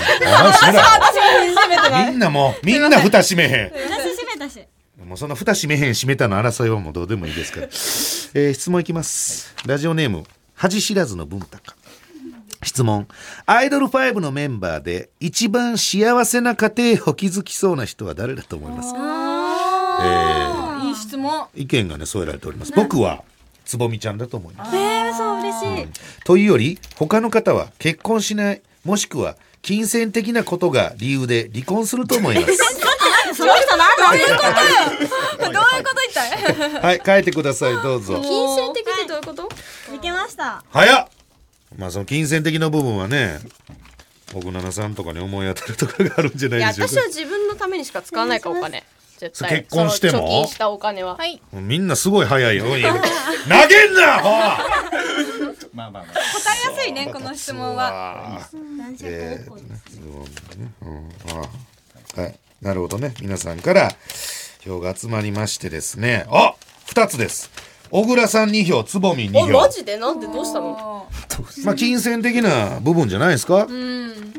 [2.15, 3.51] んなもうみんな蓋閉めへん。
[3.71, 4.59] 私閉めたし。
[5.05, 7.65] もうその蓋閉めへん閉めたの争いはもうどうでもいいですから。
[7.65, 9.53] えー質問いきます。
[9.65, 10.23] ラジオネーム、
[10.55, 11.75] 恥知らずの文太か。
[12.63, 13.07] 質問。
[13.45, 18.99] アイドル5のメンバーで一番幸せな家庭を築きそうな人は誰だと思いますか？
[20.01, 20.62] えい
[21.17, 22.71] い質問ー意見がね、添えられております。
[22.75, 23.23] 僕は、
[23.65, 24.75] つぼみちゃんだと思います。
[24.75, 25.87] えー、そう嬉しい。
[26.25, 32.57] というより、他の方は結婚しない、もしくは金銭的なことが理由で離婚すると思います。
[33.35, 34.51] その人なんなんですか
[35.39, 35.95] どういうこと？
[36.01, 36.65] 言った？
[36.67, 36.81] い。
[36.83, 37.73] はい書いてください。
[37.81, 38.19] どうぞ。
[38.21, 39.49] 金銭的ってどういうこと？
[39.95, 39.99] い。
[39.99, 40.63] けました。
[40.71, 41.07] 早っ
[41.77, 43.39] まあその金銭的な部分はね
[44.35, 46.93] 奥七さんとかに思い当たるとかがあるんじゃないでしょうか。
[46.93, 48.83] 私は自分のためにしか使わないからお金
[49.17, 49.59] 絶対。
[49.63, 50.19] 結婚しても？
[50.19, 51.15] 貯金したお金は。
[51.15, 51.41] はい。
[51.53, 52.65] みんなすごい早いよ。
[52.69, 54.57] 投げんなほら
[55.73, 56.03] まあまあまあ。
[56.03, 56.13] 答
[56.69, 58.39] えやすいねこの質問は。
[59.03, 59.51] えー
[60.85, 61.09] うん。
[62.17, 62.21] あ。
[62.21, 62.35] はい。
[62.61, 63.13] なるほどね。
[63.21, 63.91] 皆さんから
[64.63, 66.25] 票が集まりましてですね。
[66.29, 66.53] あ
[66.85, 67.49] 二つです
[67.95, 69.97] 小倉さん2票つぼみ2おマ票ジで？
[69.97, 71.07] なんでどうしたの？
[71.63, 73.67] まあ金銭的な部分じゃないですか？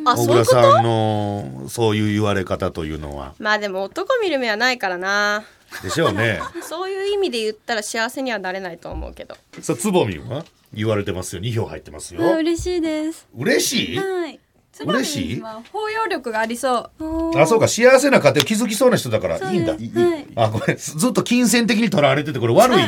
[0.07, 0.57] あ小そういうこと？
[0.57, 3.35] 倉さんのそういう言われ方というのは。
[3.39, 5.45] まあでも男見る目はないからな。
[5.85, 6.41] でしょうね。
[6.69, 9.37] そういう意味で言ったら幸せにはなれないと思うけど。
[9.61, 10.45] さあつぼみは？
[10.73, 11.43] 言われてますよ。
[11.43, 12.25] 2票入ってますよ。
[12.25, 13.29] あ嬉しいです。
[13.39, 13.99] 嬉しい？
[13.99, 14.41] はい
[14.81, 15.41] 嬉しい？
[15.41, 17.39] まあ包容力がありそう。
[17.39, 17.69] あそうか。
[17.69, 19.75] 幸せな家庭を築きそうな人だからいいんだ。
[19.75, 20.27] はい。
[20.37, 20.77] あごめん。
[20.77, 22.79] ずっと金銭的にとらわれててこれ悪い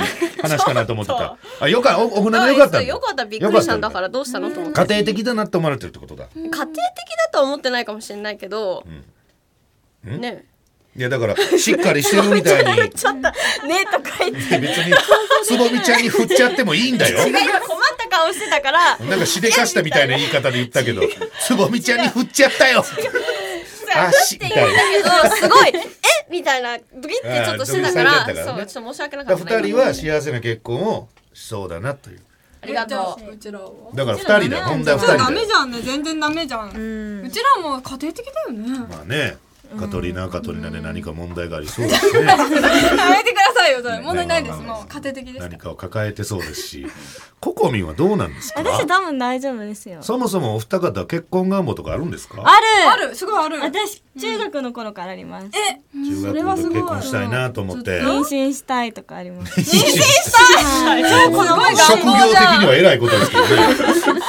[0.43, 1.37] 話かなと思ってた。
[1.61, 2.99] あよかおお船でよかったよ。
[2.99, 3.25] かった。
[3.25, 4.81] びっくりしたんだからどうしたのと思って。
[4.81, 6.29] 家庭的だなって思われてるってことだ。
[6.35, 8.85] 家庭的だとは思ってないかもしれないけど、
[10.03, 10.47] ね
[10.97, 12.89] いやだからしっかりしてるみたいに。
[12.91, 13.21] ちょっと
[13.67, 14.59] 「ね」とか言って。
[14.59, 14.95] 別に
[15.45, 17.27] つぼみちゃんに振っちゃってもいいんだよ。
[17.27, 18.97] 今困った顔してたから。
[18.99, 21.03] なんかしでかしたみたいな言い方で言ったけど
[21.47, 22.85] つぼみちゃんに振っちゃったよ。
[23.95, 25.81] あしみたいなだけどすごい「え？
[26.31, 28.13] みたいなドキってちょっとしてたから。
[28.13, 28.43] たからね。
[28.43, 32.21] そうちょっと申し訳なかだった二人は幸せな結婚をしそうだなという。
[32.63, 33.33] ありがとう。
[33.33, 33.69] うちらは。
[33.95, 34.67] だから二人だよ。
[34.69, 35.81] 問題は二人ダメじゃんね。
[35.83, 37.23] 全然ダメじゃん。
[37.25, 38.79] うちらも家庭的だよね。
[38.89, 39.37] まあね
[39.79, 42.27] カトリナはカトリナで何か問題がありそうですね。
[42.27, 44.01] やめてくださいよそれ。
[44.01, 46.87] 問題ないですもう家庭的です何かを抱えてそうですし
[47.41, 48.61] ココミンはどうなんですか？
[48.61, 50.03] 私多分大丈夫ですよ。
[50.03, 52.43] そもそもお二方結婚願望とかあるんですか？
[52.45, 53.05] ある。
[53.05, 53.15] ある。
[53.15, 53.61] すごいある。
[53.61, 55.49] 私中学の頃からあります。
[55.55, 58.01] え中学それはすごいで結婚したいなと思って。
[58.03, 59.55] 妊娠したいとかあります。
[59.55, 63.49] この前職業的には偉いことですけどね。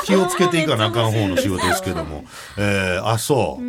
[0.04, 2.26] 気をつけていかなあかん方の仕事ですけども。
[2.58, 3.64] えー、あそう、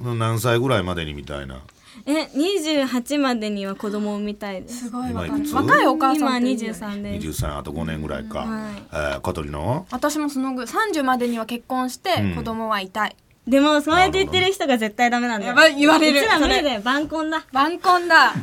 [0.00, 1.60] 何歳ぐらいまでにみたいな。
[2.06, 4.84] え28までには子供を産みたいです。
[4.84, 7.44] すごい今い若いお母さ今んっていいよね23です。
[7.44, 8.82] 23あと5年ぐらいか、はい。
[8.92, 12.34] えー、カトリナは私もそのぐ30までには結婚してうん。
[12.36, 13.16] 子供はいたい。
[13.46, 15.50] でもそうやって言ってる人が絶対ダメなんだよ。
[15.50, 16.20] やばい言われる。
[16.20, 16.74] うちら無理だ。
[16.74, 17.44] よ晩婚だ。
[17.52, 18.06] 晩婚。
[18.06, 18.34] だ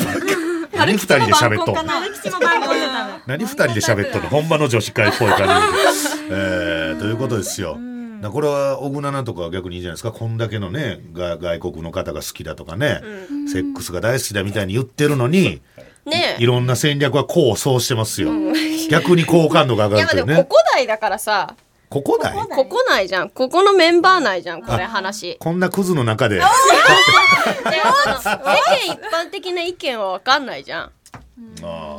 [0.74, 1.74] 何二人で喋っと
[3.28, 4.30] 何二人で喋っとんの？
[4.30, 7.78] 本場の女子会っぽい感じで、えー、ということですよ、
[8.22, 10.12] だこれは小倉とかは逆にいいじゃないですか。
[10.12, 13.02] こんだけのねが外国の方が好きだとかね、
[13.52, 15.62] セックスが大好きだみたいに言ってるのに
[16.06, 18.32] ねいろんな戦略は功を奏してますよ、
[18.90, 21.56] 逆に好感度が上いやがるというねでもここ内だからさ。
[21.88, 22.36] ここだい？
[22.36, 23.30] ここ内じゃん。
[23.30, 25.38] ここのメンバー内じゃんこれ話。
[25.38, 26.38] こんなクズの中で。
[26.38, 26.50] 世間
[28.86, 30.92] 一般的な意見は分かんないじゃん。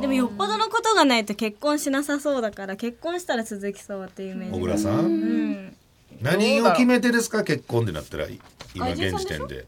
[0.01, 4.59] でもよっぽどのことがないと結婚しなさそうだから結婚したら続きそうっていうイメージ。
[4.59, 5.76] 小倉さん、うん
[6.21, 7.43] 何を決めてですか？
[7.43, 8.27] 結婚ってなったら
[8.73, 9.65] 今現時点で。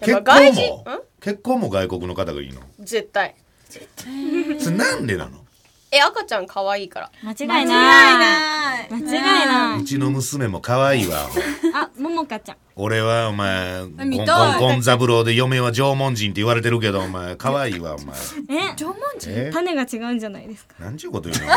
[0.00, 0.84] 結婚も？
[1.20, 2.60] 結婚も外国の方がいいの？
[2.80, 3.34] 絶対。
[4.58, 5.38] それなんでなの？
[5.90, 7.10] え赤ちゃん可愛いから。
[7.22, 8.92] 間違いない。
[8.92, 11.26] 間違いなうちの娘も可愛いわ
[11.74, 12.56] あももかちゃん。
[12.76, 18.14] 俺はお前ゴンゴン三郎で嫁は縄文人って言われてるけどお前可愛いわお前。
[18.50, 18.74] え？
[18.76, 19.30] 縄文人？
[19.30, 19.50] え？
[19.52, 20.74] 種が違うんじゃないですか？
[20.78, 21.52] なんちゅうこと言うの？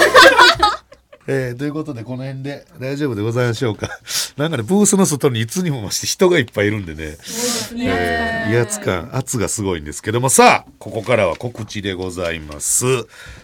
[1.28, 3.90] えー、ということでこの辺で大丈夫でございましょうか。
[4.38, 7.18] なんかねブースの外にいつにも増して人がいっぱいいるんでね。
[7.78, 10.30] えー威圧感圧がすごいんですけども。
[10.30, 12.86] さあここからは告知でございます。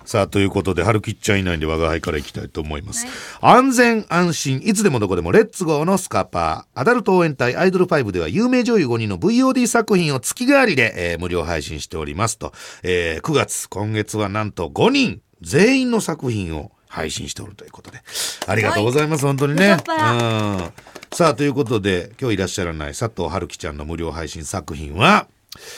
[0.05, 3.05] さあということで春吉ちゃん以内で我が輩からいきたいと思います、
[3.41, 6.79] 安全安心いつでもどこでもレッツゴーのスカパー。
[6.79, 18.01] アダルト応援隊アイドル5では有名女優5人の VOD 作品を月替わりで、えー無料配信しておりますと、えー9月今月はなんと5人全員の作品を配信しておるということで。
[18.47, 19.77] ありがとうございます、本当にね。
[19.87, 20.71] うん。
[21.13, 25.27] さあということで今日いらっしゃらない佐藤春樹ちゃんの無料配信作品は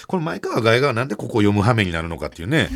[0.07, 2.69] これ前川外がなんでここを読む羽目になるのかっていうね、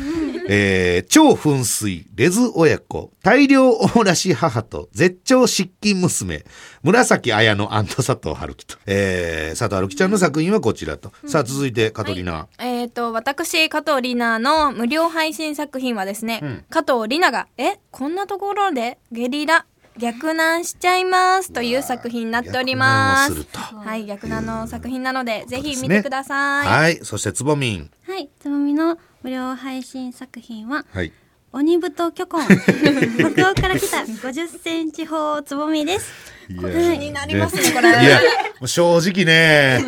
[0.48, 6.44] えー超噴水レズ親子大量おもらし母と絶頂失禁娘。
[6.82, 16.64] 紫綾乃佐藤春樹と、えー、佐藤春樹ちゃんの作品はこちらと、さあ続いてカトリナ、えっ、と、私、加藤里奈の無料配信作品はですね、ん。
[16.68, 19.64] 加藤里奈が、え、こんなところでゲリラ、
[19.98, 23.34] 逆難しちゃいますという作品になっております。
[23.34, 26.66] 逆難をすはい、逆難の作品なので、ぜひ見てください。
[26.66, 31.12] はいそしてつぼみんはい、つぼみの無料配信作品は、はい
[31.56, 32.42] 鬼太巨根
[33.32, 36.10] 北欧から来た50センチ砲つぼみです
[36.48, 38.20] いや気になりますねこれいや、
[38.66, 39.80] 正直ね、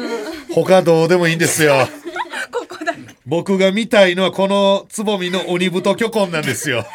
[0.54, 1.88] 他どうでもいいんですよ。
[3.26, 6.86] 僕が見たいのはこのつぼみの鬼太巨根なんですよ。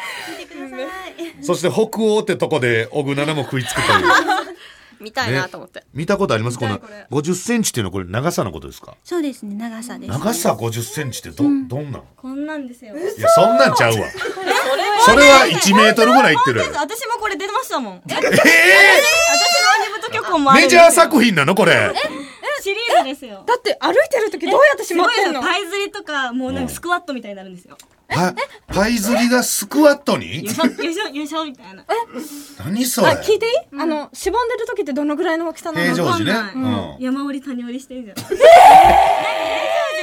[1.42, 4.04] そして北欧ってとこで小倉菜も食いつくという。
[5.02, 5.82] 見たいなと思って。
[5.92, 6.58] 見たことあります？
[6.60, 7.06] このこれ。
[7.10, 8.94] 50センチっていうのはこれ長さのことですか？
[9.02, 12.96] そうですね長さです長さ50センチってど、どんなんこんなんですよ。
[12.96, 14.06] いや、そんなんちゃうわ。
[15.04, 16.74] それは1メートルぐらいいってるやろ。
[16.76, 18.02] 私もこれ出ましたもん。
[18.06, 18.32] え私の鬼
[20.02, 20.82] 太巨根もあるんですよ。
[20.82, 21.92] メジャー作品なのこれ。
[22.60, 23.42] シリーズですよ。
[23.44, 25.42] だって歩いてる時どうやってしまってんの？
[25.42, 27.76] パイ釣りとかもうなんかスクワットみたいになるんですよ。
[28.14, 28.34] パ
[28.68, 30.44] パイ釣りがスクワットに？
[30.44, 31.84] よいしょよいしょよいしょみたいな。
[32.64, 33.08] 何それ？
[33.08, 35.84] あ聞いていい、あのしぼんでる時ってどのぐらいの大きさなの？
[35.84, 36.32] 平常時ね。
[36.54, 36.96] うん。
[36.98, 38.16] 山折り谷折りしてるじゃん。
[38.18, 38.22] え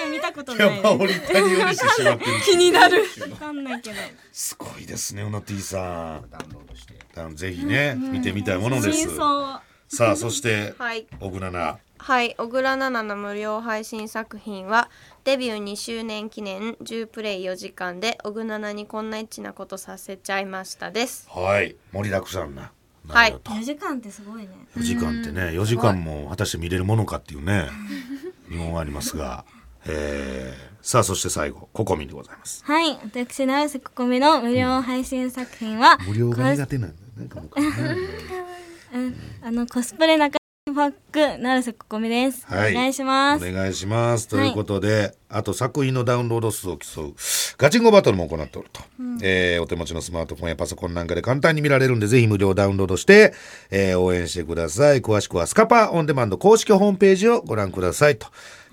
[0.08, 0.78] ー、見たことない。
[0.78, 2.32] 山折り谷折りしてしまってる。
[2.46, 3.96] 気になる わかんないけど。
[4.32, 6.30] すごいですね、うの T さん。
[6.30, 7.00] ダウンロードして。
[7.36, 9.10] ぜひね、見てみたいものです。
[9.90, 11.08] さあ、そして、はい。
[11.20, 11.78] 小倉菜。
[11.98, 14.90] はい、小倉奈々の無料配信作品は
[15.30, 21.30] デビュー2周年記念10プレイ4時間で小倉奈々にこんなエッチなことさせちゃいましたです。
[21.30, 22.72] はい、盛りだくさんな。
[23.08, 27.70] はい4時間ってすごいね4時間ってね、4時間も果たして見れるものかっていうね、
[28.50, 29.46] 疑問がありますが。
[29.86, 32.64] えーさあ、そして最後、ココミンでございます。
[32.66, 36.96] はい私ナウセココミの無料配信作品は、無料が苦手なん
[37.30, 37.98] だよね
[38.96, 40.39] うんあのコスプレ中
[40.74, 42.72] ファックナウセココミです、はい。
[42.72, 43.48] お願いします。
[43.48, 44.28] お願いします。
[44.28, 47.16] ということで、あと作品のダウンロード数を競う
[47.58, 48.82] ガチンコバトルも行っておると、
[49.22, 53.34] えーお手持ちのスマートフォンやパソコンなんかで簡単に見られるんで、ぜひ無料ダウンロードして、
[53.72, 55.02] えー応援してください。
[55.02, 58.28] 詳しくはスカパーオンデマンド公式ホームページをご覧くださいと。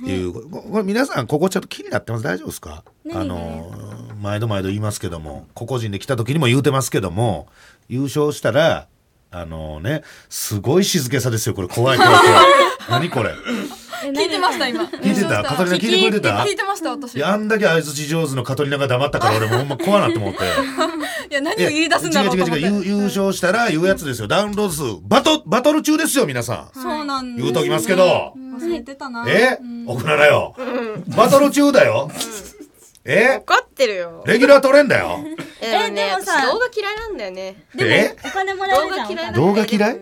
[0.04, 0.12] い。
[0.24, 2.24] う、ここれ皆さんここちょっと気になってます。
[2.24, 2.84] 大丈夫ですか？
[3.12, 7.48] あのー毎度毎度言いますけども個々人で来た時にも言うてますけども
[7.86, 8.88] 優勝したら
[9.38, 12.44] あのねすごい静けさですよこれ怖い怖い怖い
[12.88, 13.34] 何これ？
[14.14, 15.42] 聞いてました今聞いてた？
[15.42, 16.36] カトリナ聞いてくれてた？
[16.44, 20.38] 聞いてました私いやあんだけ相づち上手のカトリナが黙ったから俺もうほんま怖なって思って。
[21.28, 24.28] いや何を言い出すんだろうと思って違う違う違う優優勝したら言うやつですよ。
[24.28, 24.82] ダウンロード数。
[25.02, 26.80] バト、バトル中ですよ、皆さん。
[26.80, 28.32] そうなん言うときますけど。
[28.36, 29.58] 忘れてたなえ？
[29.86, 30.54] 奥ならよ。
[31.16, 32.10] バトル中だよ。
[33.06, 33.38] え？
[33.38, 34.22] 分かってるよ。
[34.26, 35.18] レギュラー取れんだよ。
[35.62, 37.64] えでもね、でもさ私動画嫌いなんだよね。
[37.78, 38.16] え？
[38.24, 40.00] お金もらえ動るじゃん動画嫌い。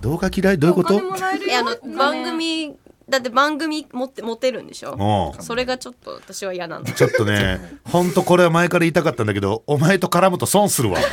[0.00, 0.58] 動画嫌い？
[0.58, 0.96] どういうこと？
[0.96, 2.76] お金もらえるえ、あよの、番組、
[3.08, 4.96] だって番組持って、持てるんでしょ？
[4.96, 6.82] もそれがちょっと私は嫌なの。
[6.82, 10.98] う、ちょっとね、 ほんとこれは前から言いたかったんだけど、お前と絡むと損するわ。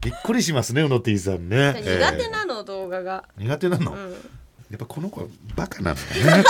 [0.00, 1.74] びっくりしますね、うの T さんね。
[1.76, 3.24] 苦手えーなの、動画が。
[3.36, 4.12] 苦手なの、うん。
[4.12, 4.16] や
[4.76, 6.44] っぱこの子はバカなんだね。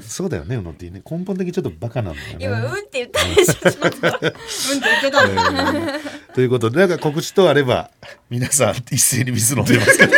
[0.00, 1.02] そうだよね、うの T ね。
[1.08, 2.44] 根本的にちょっとバカなんだよね。
[2.44, 3.88] 今、うんって言ったでしょ、ちょっと。
[3.88, 5.32] うんって言ってたの。
[5.32, 7.90] えーということで、なんか告知とあれば、
[8.30, 10.12] 皆さん一斉に水飲んでますけど。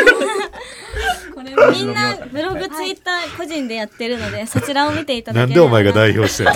[1.34, 6.50] これみんなブログツイッター個人でやってるのでそちらを見ていただければなんでお前が代表してる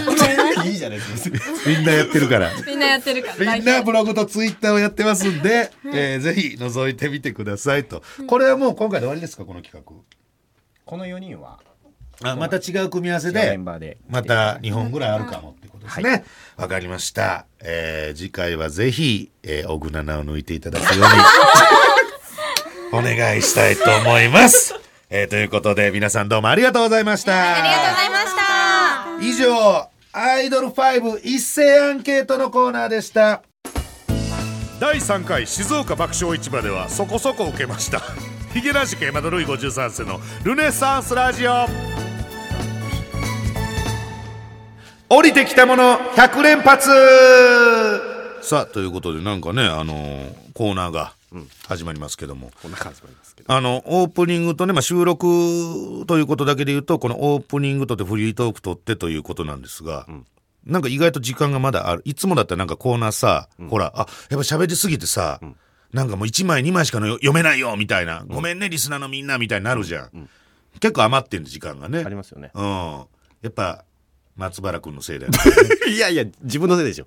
[0.66, 1.38] いいじゃないですか。
[1.66, 2.50] みんなやってるから。
[2.66, 8.02] みんなやってるからみんなブログとツイッターをやってますんで、えーぜひ覗いてみてくださいと。
[8.26, 9.82] これはもう今回で終わりですか、この企
[10.84, 11.58] この4人は？
[11.64, 11.73] 画。
[12.22, 13.98] あ、また違う組み合わせでン、バーで。
[14.08, 16.24] また2本ぐらいあるかもってことですね。
[16.56, 17.46] わ、かりました。
[17.60, 21.08] えー次回はぜひ、えー、小倉菜を抜いていただくよう
[22.92, 24.74] に、 お願いしたいと思います。
[25.10, 27.56] えーということで、皆さんどうもありがとうございました。
[27.56, 28.44] ありがとうございました。
[29.20, 33.42] 以上、アイドル5一斉アンケートのコーナーでした。
[34.80, 38.02] 第3回静岡爆笑市場ではそこそこ受けました
[38.52, 41.93] ヒゲラシケマドルイ53世のルネサンスラジオ
[45.08, 46.88] 降りてきたもの100連発
[48.42, 51.14] さあということでなんかねあのーコーナーが
[51.66, 53.52] 始まりますけども、こんな感じもありますけど。
[53.52, 60.06] あの、オープニングとね、まあ、収録ということだけで言うと、このオープニングとってフリートークとってということなんですが、
[60.64, 62.02] なんか意外と時間がまだある。
[62.04, 65.40] いつもだったらなんかコーナーさ、ほら、あ、やっぱ喋りすぎてさ、
[65.92, 70.28] なんかもう1枚2枚しかの読めないよみたいな、ごめんねリスナーのみんなみたいになるじゃん。
[70.78, 72.04] 結構余ってんの時間がね。
[72.06, 72.52] ありますよね。
[72.54, 73.04] うん。
[73.42, 73.84] やっぱ、
[74.36, 75.38] 松原君のせいだよね。
[75.92, 77.06] いやいや、自分のせいでしょ。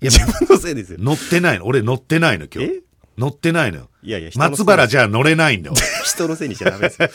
[0.00, 0.98] いや自分のせいですよ。
[1.00, 1.66] 乗ってないの。
[1.66, 2.80] 俺乗ってないの今日え？
[3.16, 3.88] 乗ってないのよ。
[4.02, 5.74] いやいや、松原じゃ乗れないんだよ。
[6.04, 7.08] 人のせいにしちゃダメですよ。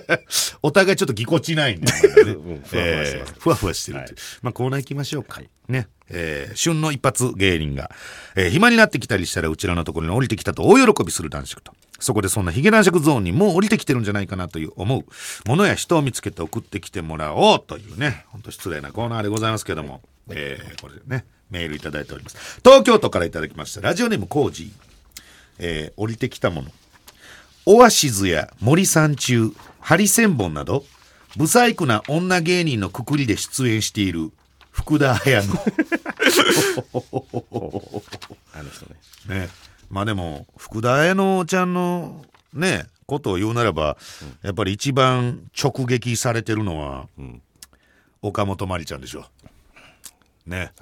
[0.62, 5.42] お互いちょっとぎこちないんだよ、ね うんふわふわしてますえーふわふわしてるっていうまあコーナー行きましょうか。
[5.68, 5.88] ね。
[6.12, 7.90] えー旬の一発芸人が、
[8.36, 11.72] えー暇になってきたりしたらうちらのところに降りてきたと大喜びする男爵と。
[11.98, 15.04] そこでそんなヒゲ男爵ゾーンにもう降りてきてるんじゃないかなという思う
[15.48, 22.60] ものや人を見つけて送ってきてもらおうというね、ほんと失礼なコーナーでございますけども、えーこれでね、メールいただいております。
[22.64, 23.80] 東京都からいただきました。
[23.80, 24.70] ラジオネームコージー。
[25.58, 26.70] えー降りてきたもの。
[27.66, 30.84] オアシズや森三中、ハリセンボンなど、
[31.36, 34.32] ブサイクな女芸人のくくりで出演している
[34.72, 35.56] 福田彩乃。
[38.54, 38.96] あの人ね。
[39.40, 39.48] ね。
[39.90, 43.96] まあでも、福田彩乃ちゃんのね、ことを言うならば、
[44.42, 47.08] やっぱり一番直撃されてるのは、
[48.22, 49.26] 岡本真理ちゃんでしょ。
[50.46, 50.72] ね。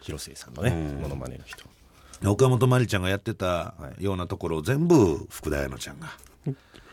[0.00, 1.64] 広末さんのね、モノマネの人。
[2.26, 6.08] 岡本真理ちゃんがやってたようなところを全部福田彩乃ちゃんが。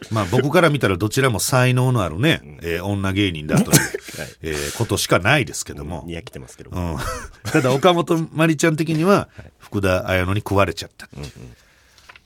[0.09, 3.77] まあ僕から見たらどちらも才能のあるね、えー女芸人だという、
[4.41, 6.03] えーことしかないですけども。
[6.07, 6.71] にやきてますけど。
[6.71, 6.97] うん、
[7.51, 9.29] ただ岡本真理ちゃん的には
[9.59, 11.05] 福田彩乃に食われちゃった。
[11.05, 11.31] っていう,、っ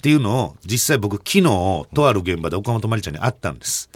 [0.01, 1.41] ていうのを実際僕昨日
[1.93, 3.89] とある現場で岡本真理ちゃんに会ったんです、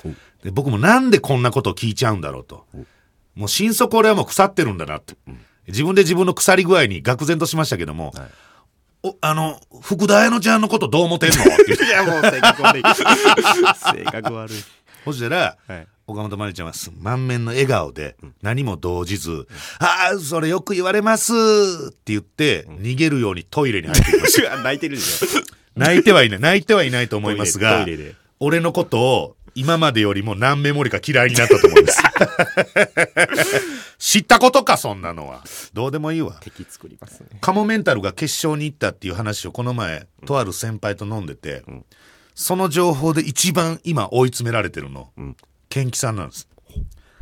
[0.44, 2.66] で僕もなんでこんなことを聞いちゃうんだろうと、
[3.36, 5.16] もう心底俺はもう腐ってるんだなって、
[5.68, 8.14] 自分で自分の腐り具合に愕然としましたけども、
[9.04, 11.36] おあの福田彩乃ちゃんのことどう思ってんの？
[11.36, 12.84] って言っていや、もう性格悪い。
[13.96, 14.58] 性格悪い。
[15.06, 19.48] そしたら、はい岡本真理ちゃんはす満面の笑顔で、何も動じず、
[19.78, 21.34] ああ、それよく言われます
[21.90, 24.58] って言って、逃げるようにトイレに入ってきました。
[24.64, 25.28] 泣いてるでしょ。
[25.76, 27.86] 泣いてはいない、泣いてはいないと思いますが
[28.40, 32.02] 俺のことを今までよりも何メモリか嫌いになったと思うんです。
[34.00, 35.44] 知ったことか、そんなのは。
[35.74, 36.38] どうでもいいわ。
[36.40, 37.28] 敵作りますね。
[37.42, 41.64] カモメンタルが決勝に行ったっていう話をこの前、とある先輩と飲んでて、
[42.36, 45.12] その情報で一番今追い詰められてるの、
[45.68, 46.48] ケンキさんなんです。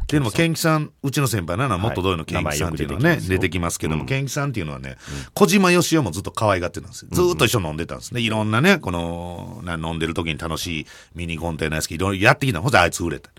[0.08, 4.96] っていうのも、ケンキさん、うちの先輩なのは、もっとどういうのケンキさんっていうのはね、出てきますけども、ケンキさんっていうのはね、
[5.34, 7.10] 小島よしおもずっと可愛がってたんですよ。
[7.12, 8.22] ずーっと一緒に飲んでたんですね。
[8.22, 12.62] いろんなね、この、な飲んでる時に楽しいミニコンテナやすき、いろいろやってきたの。
[12.64, 13.32] ほんとあいつ売れた。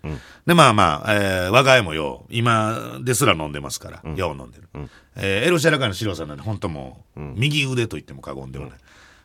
[0.46, 4.68] で、まあまあ、えー我が家もよ、今ですら飲んでますから、よう飲んでる。
[5.16, 8.78] えーエルシャラカイのシロさんなんで、本当もう、右腕と言っても過言ではない。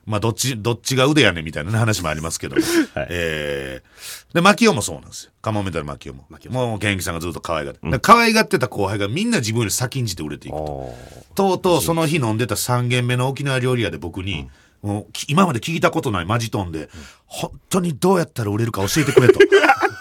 [0.05, 2.61] まあ、どっち、どっちが腕やねんみたいなね話もありますけども。
[3.09, 5.31] えーで、マキオもそうなんですよ。
[5.41, 6.25] カモメンタルマキオも。
[6.49, 7.99] もう、ケンキさんがずっと可愛がって。
[7.99, 10.95] 可愛がってた後輩がみんな自分より先んじて売れていくと。
[11.35, 14.49] とうとうその日飲んでた3軒目の沖縄料理屋で僕に、
[14.81, 16.89] もうき今まで聞いたことないマジトンで、
[17.25, 19.39] 本当にどうやったら売れるか教えてくれと。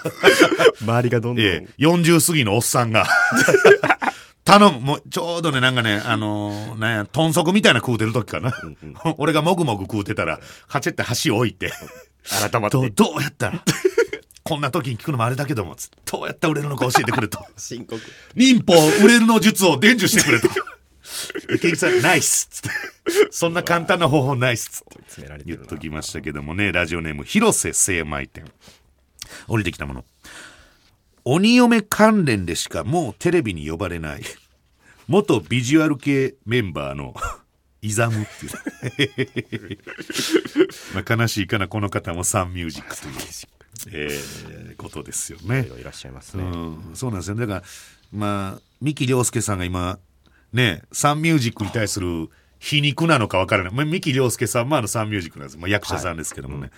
[0.80, 1.44] 周りがどんどん。
[1.44, 3.07] ええ、40過ぎのおっさんが。
[4.59, 4.80] 頼む。
[4.80, 8.53] もう、ちょうどね、なんかね、あのーなんや、豚足みたいな食うてる時かな。
[9.16, 11.72] 俺がもぐもぐ食うてたら、カチェって箸置いて、
[12.28, 13.64] 改まってどう、どうやったら、
[14.44, 17.44] こんな時に聞くのもあれだけども、どうやったら売れるのか教えてくれと。
[17.57, 18.03] 深刻。
[18.34, 20.48] 忍法売れるの術を伝授してくれと。
[21.61, 22.70] ケンキさん、ナイスつって。
[23.30, 24.84] そんな簡単な方法ないっす
[25.16, 25.42] つって。
[25.44, 28.44] 言っときましたけどもね、ラジオネーム、広瀬精米店。
[29.48, 30.05] 降りてきたもの。
[31.24, 34.22] 鬼嫁関連でしかもうテレビに呼ばれない、
[35.09, 37.14] 元ビジュアル系メンバーの、
[37.82, 38.46] イザムって
[39.03, 39.78] いう。
[40.94, 43.14] まあ悲しいかな、この方もサンミュージックという、
[43.92, 45.68] えーことですよね。
[45.80, 46.48] いらっしゃいますうね。
[46.48, 47.34] ん、そうなんですよ。
[47.36, 47.62] だから、
[48.12, 49.98] まあ、三木亮介さんが今、
[50.53, 52.28] ね、サンミュージックに対する
[52.59, 53.72] 皮肉なのかわからない。
[53.72, 55.59] まあ、三木亮介さんもあのサンミュージックなんです。
[55.59, 56.70] まあ、役者さんですけどもね。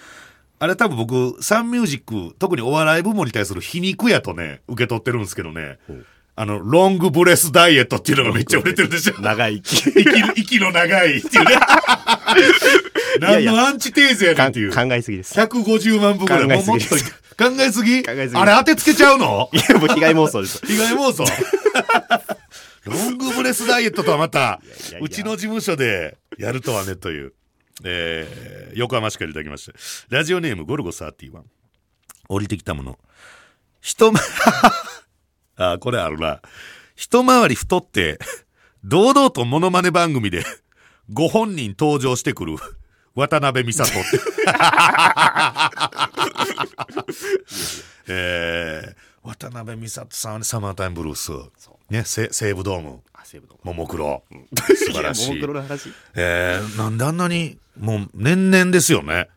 [0.58, 5.78] あれ多分僕、サンミュージック、特にお笑い部門に対する皮肉やとね、受け取ってるんですけどね。
[6.36, 9.20] あの、ロングブレスダイエットっていうのがめっちゃ売れてるでしょ。
[9.20, 9.90] 長い息。
[9.90, 11.56] 息息の長いっていうね。
[13.20, 14.74] 何のアンチテーゼやねんっていう。
[14.74, 15.38] 考えすぎです。
[15.38, 16.46] 150万部ぐらい。
[16.46, 17.06] 考えすぎですもうもっ
[17.36, 18.02] と考えすぎ？
[18.38, 19.48] あれ当てつけちゃうの？
[19.54, 20.60] いや、もう被害妄想です。
[20.66, 21.24] 被害妄想？
[22.84, 27.32] ロングブレスダイエットとはまたいやいやうちの事務所でやるとはねという、
[27.82, 29.72] えー、横浜市からいただきました
[30.14, 31.40] ラジオネームゴルゴ31
[32.28, 32.98] 降りてきたもの
[33.80, 34.20] 一回
[35.56, 36.40] あこれあるな。
[36.96, 38.18] 一回り太って
[38.84, 40.44] 堂々とモノマネ番組で
[41.12, 42.56] ご本人登場してくる
[43.14, 43.90] 渡辺美里。
[43.90, 44.18] っ て
[48.08, 51.32] えー、渡辺美里さんはねサマータイムブルース、
[51.90, 53.02] ね、せ西武ドーム。
[53.62, 54.22] ももクロ。
[54.76, 55.90] 素晴らしももいクロの話。
[56.14, 59.28] えー、なんであんなにもう年々ですよね、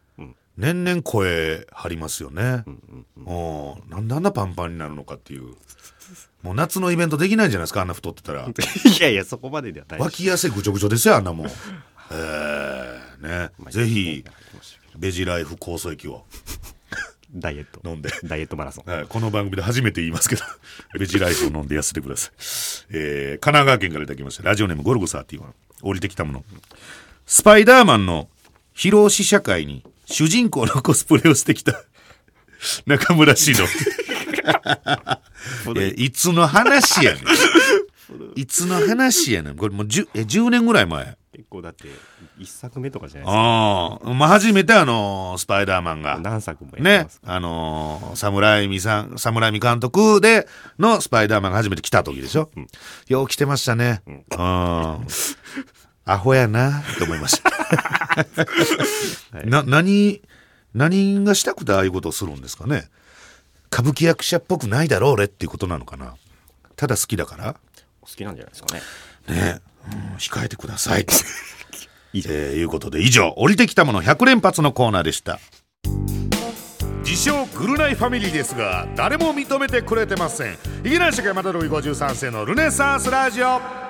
[0.58, 3.06] 年々声張りますよね、うん
[3.90, 5.56] なんであんなパンパンになるのかっていう
[6.44, 7.82] もう夏のイベントできないんじゃないですか？
[7.82, 8.54] あんな太ってたら い
[9.02, 10.00] やいや、そこまでではない。
[10.00, 11.48] 脇汗ぐちょぐちょですよあんなもん
[12.12, 14.24] えー、ねぜひ
[14.98, 16.26] ベジライフ酵素液を
[17.34, 17.82] ダイエット。
[17.88, 18.90] 飲んでダイエットマラソン。
[18.90, 20.44] はい、この番組で初めて言いますけど、
[20.98, 22.32] ベジライフを飲んで痩せてください。
[22.92, 24.44] えー、神奈川県からいただきました。
[24.44, 25.42] ラジオネームゴルゴ31。
[25.82, 26.46] 降りてきたもの。
[27.26, 28.30] スパイダーマンの
[28.76, 31.84] 披露試写会に主人公のコスプレをしてきた
[32.86, 33.66] 中村獅童。
[34.48, 37.24] えーいつの話やねん。
[38.36, 41.88] いつの話やねんこれもう 10, え10年ぐらい前結構だって
[42.40, 50.48] 一作目とかじゃないですかああまあ初めてあのスパイダーマンが何作もやねあのー、侍美さん、侍美監督で
[50.80, 52.50] のスパイダーマンが初めて来た時でしょ。
[53.08, 54.02] よう来てましたね。
[54.08, 54.26] うん。
[56.06, 57.52] アホやなと思いました。
[59.46, 60.22] な、何、
[60.74, 62.88] 何がしたくてああいうことをするんですかね。
[63.72, 66.16] 歌舞伎役者っぽくないだろう俺っていうことなのかな。
[66.76, 67.56] ただ好きだから。
[68.02, 68.82] 好きなんじゃないですかね。
[69.28, 69.62] ね、
[69.92, 71.06] うん、控えてください。
[72.14, 73.02] 以 上えーいうことで。
[73.02, 75.40] 以上降りてきたもの100連発のコーナーでした。
[77.04, 80.58] 自称グルナイファミリーですが誰も認めてくれてません。
[80.84, 83.87] ヒゲ男爵山田ルイ53世のルネサンスラジオ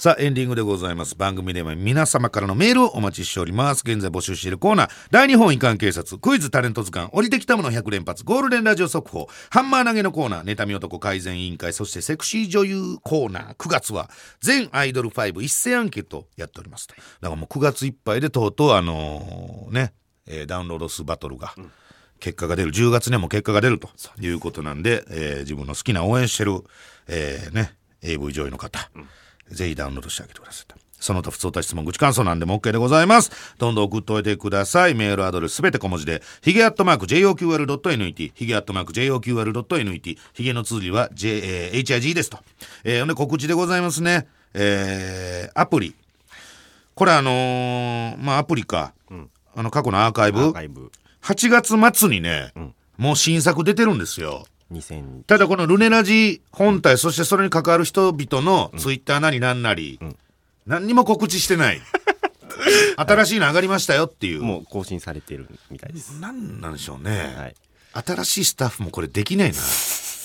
[0.00, 1.14] さあエンディングでございます。
[1.14, 3.82] 番組では皆様からのメールをお待ちしております。
[3.84, 14.08] 現在募集しているコーナー大日本遺憾警察クイズタレント図鑑降りてきたもの100連発ゴールデンラジオ速報ハンマー投げのコーナー妬み男改善委員会そしてセクシー女優コーナー9月は
[14.40, 16.88] 全アイドル5一斉アンケートやっております。
[16.88, 19.92] だからもう9月いっぱいでとうとうあのーね、
[20.26, 21.54] えーダウンロード数バトルが、
[22.20, 22.72] 結果が出る。
[22.72, 26.52] 10月にはもう結果が出るということなんで、えー自分の好きな応援してる、
[27.06, 28.90] えーね、AV 上位の方、
[29.50, 30.76] ぜひダウンロードしてあげてくださいと。
[31.00, 33.30] その他普通た質問、愚痴感想なんでも OK でございます。
[33.58, 34.94] どんどん送っておいてください。
[34.94, 42.38] メールアドレスすべて小文字で、ヒゲアットマーク JOQR.net、ヒゲアットマーク JOQR.net、ヒゲの通りは J、えー HIG ですと。
[42.84, 44.28] えー、で告知でございますね。
[44.52, 45.94] えー、アプリ。
[46.94, 48.92] これあのーまあアプリか。
[49.56, 50.40] あの過去のアーカイブ。
[50.40, 50.92] アーカイブ
[51.22, 51.48] 8
[51.78, 52.52] 月末にね、
[52.98, 54.44] もう新作出てるんですよ。
[54.72, 59.98] 2000ただこのルネラジ本体、そしてそれに関わる人々のツイッターなりなんなり、
[60.66, 61.80] 何にも告知してない。
[62.96, 64.42] 新しいの上がりましたよっていう。
[64.42, 67.34] もう更新されてるみたいですなんなんでしょうね。
[67.36, 67.54] はい
[67.92, 69.56] 新しいスタッフもこれできないな。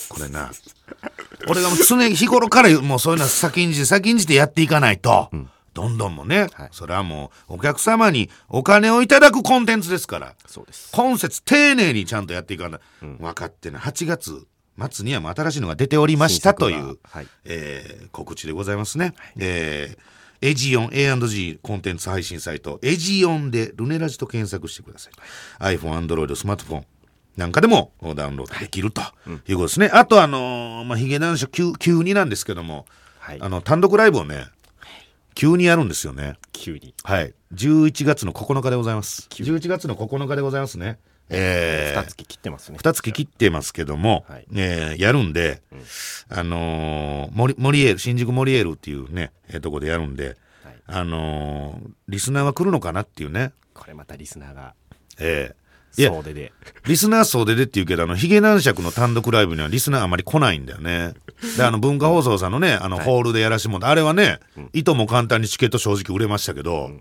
[0.09, 0.51] これな。
[1.47, 5.29] 俺がもう常日頃からもうそういうのは先んじて先んじてやっていかないと、
[5.75, 6.69] どんどんもね、はい。
[6.71, 10.33] それはもうお客様にお金をいただくコンテンツですから。
[10.47, 10.89] そうです。
[10.91, 14.47] 今節丁寧にちゃんとやっていかない、分かってね8月
[14.89, 17.27] 末にはもう新しいのが出ておりましたという、はい。
[17.43, 25.77] えー告知でございますね、えーエジオン A&G コンテンツ配信サイトエジオンでルネラジと検索してください。
[25.77, 26.85] iPhone、Android、スマートフォン
[27.37, 29.01] なんかでもダウンロードできると
[29.47, 32.85] いうことですね、あとあのーまあヒゲ男子急急になんですけども、
[33.19, 33.37] はい。
[33.41, 34.45] あの単独ライブをね
[35.35, 36.37] 急にやるんですよね。
[36.53, 36.95] 急に。
[37.03, 37.33] はい。
[37.53, 39.27] 11月の9日でございます。
[39.29, 40.97] 11月の9日でございますね。
[41.29, 42.77] えー、二月切ってますね。
[42.77, 44.47] 二月切ってますけども、はい。
[44.55, 45.61] えーやるんで、
[46.29, 50.75] あのーモリ、モリエール、新宿モリエールっていうね、えーとこでやるんで、はい。
[50.87, 53.51] あのーリスナーは来るのかなっていうね。
[53.73, 54.73] これまたリスナーが。
[55.19, 55.47] えー。
[55.47, 55.55] いや
[55.95, 56.53] 総出で
[56.85, 61.13] リスナー総出でって言うけど、あの、ヒゲ男爵の単独ライブにはリスナーあまり来ないんだよね。
[61.57, 64.39] で、あの、文化放送さんのね、あの、ホールでやらしてもらって、あれはね、
[64.73, 66.91] いとも簡単にチケット正直売れましたけど、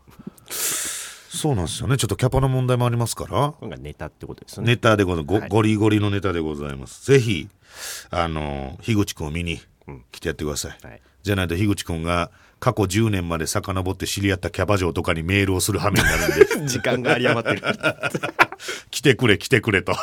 [0.49, 1.97] そうなんですよね。
[1.97, 3.51] ちょっとキャパの問題もありますから。
[3.51, 7.05] これがネタってことですよねネタでございます、はいゴリゴリのネタでございます。
[7.07, 7.49] ぜひ、
[8.11, 9.61] あの、樋口くんを見に
[10.13, 10.87] 来てやってください。
[10.87, 12.31] はいじゃないと樋口くんが
[12.65, 17.63] 過去10年まで遡って知り合ったキャバ嬢とかにメールをする羽目になるんで、 時間が有り余ってる。
[18.91, 19.95] 来てくれ来てくれと。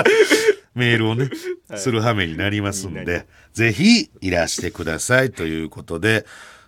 [0.74, 1.28] メールをね、
[1.76, 6.24] する羽目になりますんで、ぜひいらしてくださいということで、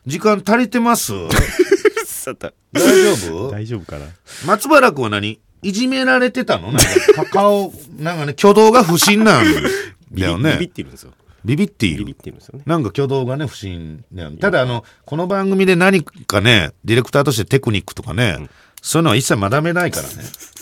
[0.06, 1.12] 時間足りてます？
[1.14, 3.50] 大丈夫？
[3.50, 4.04] 大丈夫かな？
[4.44, 5.40] 松原君は何？
[5.62, 6.72] いじめられてたの？
[6.72, 6.82] なん
[7.14, 10.52] か顔、なんかね、挙動が不審なんだよね。
[10.58, 11.12] ビビってるんですよ
[11.44, 12.22] ビビっていビビっる。
[12.22, 12.64] てるんですよね。
[12.66, 18.48] なんか挙動がね、不審ねただ、あの、この番組で何かね、ディレクターとしてテクニックとかね、
[18.80, 20.14] そういうのは一切学べないからね。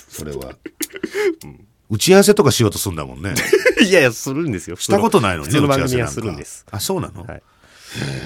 [0.09, 0.55] それは。
[1.91, 3.35] 打ち合わせとかしようとするんだもんね。
[3.83, 4.77] いやいやするんですよ。
[4.77, 5.99] したことないのにね、の打ち合わせなんか。
[5.99, 6.67] 番組はするんです。
[6.71, 7.43] あ、そうなの、はい。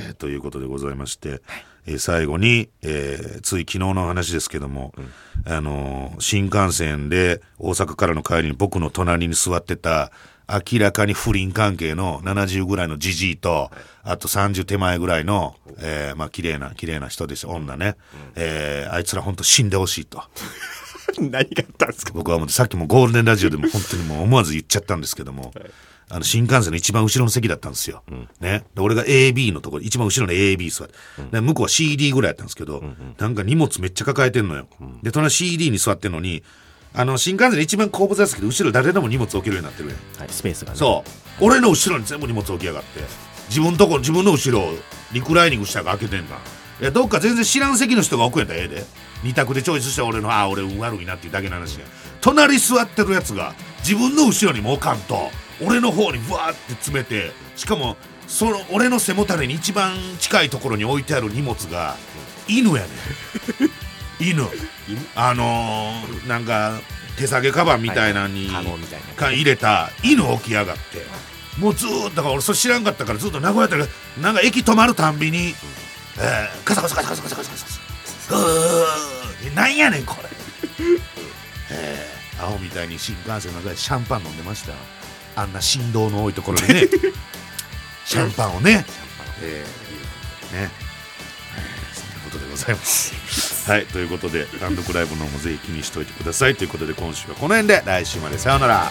[0.06, 1.40] えーということでございまして、
[1.86, 4.94] えー最後に、えーつい昨日の話ですけども、
[5.46, 10.12] あのー新幹線で大阪からの帰りに僕の隣に座ってた、
[10.48, 13.70] 明らかに不倫関係の70ぐらいのじじいと、
[14.02, 17.96] あと30手前ぐらいの、えーまあ綺麗な、綺麗な人でした、女ね。
[18.36, 20.22] えーあいつら本当死んでほしいと。
[21.18, 21.46] 何があっ
[21.78, 22.12] たんですか？
[22.14, 25.52] 僕はもうさっきもゴールデンラジオでも本当にもう思わず言っちゃったんですけども、
[26.10, 28.02] あの新幹線の一番後ろの席だったんですよ。
[28.40, 28.64] ね。
[28.74, 30.94] で俺が AB のところ、一番後ろの AB 座って、
[31.30, 32.82] で向こうは CD ぐらいやったんですけど、
[33.18, 34.68] なんか荷物めっちゃ抱えてんのよ。
[35.02, 36.42] で、隣 CD に座ってんのに、
[36.96, 40.20] あの、新幹線で一番後部座席で後ろ誰でも荷物置けるようになってるやん。
[40.20, 41.04] はいスペースがねそ
[41.40, 41.44] う。
[41.44, 43.00] 俺の後ろに全部荷物置きやがって。
[43.48, 44.74] 自分とこ、自分の後ろを
[45.12, 46.36] リクライニングしたら開けてんだ。
[46.80, 48.84] いや、どっか全然知らん席の人が置くんやったらええで。
[49.24, 51.86] 二択でチョイスした俺の、ああ、俺運悪いなっていうだけの話や。
[52.20, 55.30] 隣座ってるやつが自分の後ろにも置かんと、
[55.60, 57.96] 俺の方にブワーって詰めて、しかも、
[58.28, 61.96] その俺の背もたれに一番近いところに置いてある荷物が
[62.48, 62.90] 犬やねん
[64.20, 64.42] 犬。
[65.14, 66.80] あのー、なんか
[67.16, 68.62] 手提げカバンみたいなのに、は、
[69.32, 71.04] 入れた犬起きやがって。
[71.58, 73.86] もうずっとか俺それ知らんかったからずっと名古屋とか
[74.20, 75.54] なんか駅止まるたんびに、
[76.18, 80.28] えー、カサカサカサカサカサカサカサうなんやねんこれ。
[81.70, 84.72] えー、アホみたいに新幹線の中でシャンパン飲んでました
[85.40, 86.88] あんな振動の多いところでね。
[88.04, 88.84] シャンパンをね、
[89.40, 90.83] えー、ね。
[92.34, 93.70] ことでございます。
[93.70, 98.88] はい、ということで単独ライブの方もぜひ気にしておいてくださいということで今週はこの辺で来週までさようなら。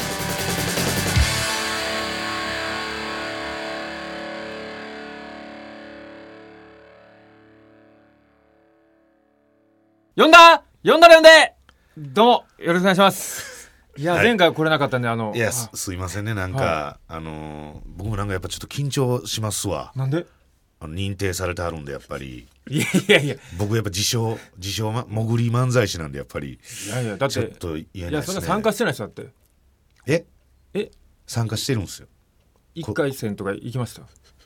[10.15, 10.63] 呼んだ？
[10.85, 11.53] 呼んだら呼んで
[11.97, 13.71] どうも、よろしくお願いします。
[13.97, 20.25] いや、はい前回来れなかったんで、あの、いやすすいませんねなんか、あのー僕もなんかやっぱちょっと緊張しますわなんで？
[20.83, 22.47] あの認定されてはるんでやっぱり。
[22.69, 26.59] いやいやいや、い僕やっぱ自称自称ま潜り漫才師なんでやっぱり。
[26.89, 28.33] やいや、だって、ちょっと言えいや、ないですね。
[28.33, 29.27] そんな参加してない人だって。
[30.07, 30.25] え？
[30.73, 30.91] え？
[31.25, 32.07] 参加してるんですよ。
[32.75, 34.01] 一回戦とか行きました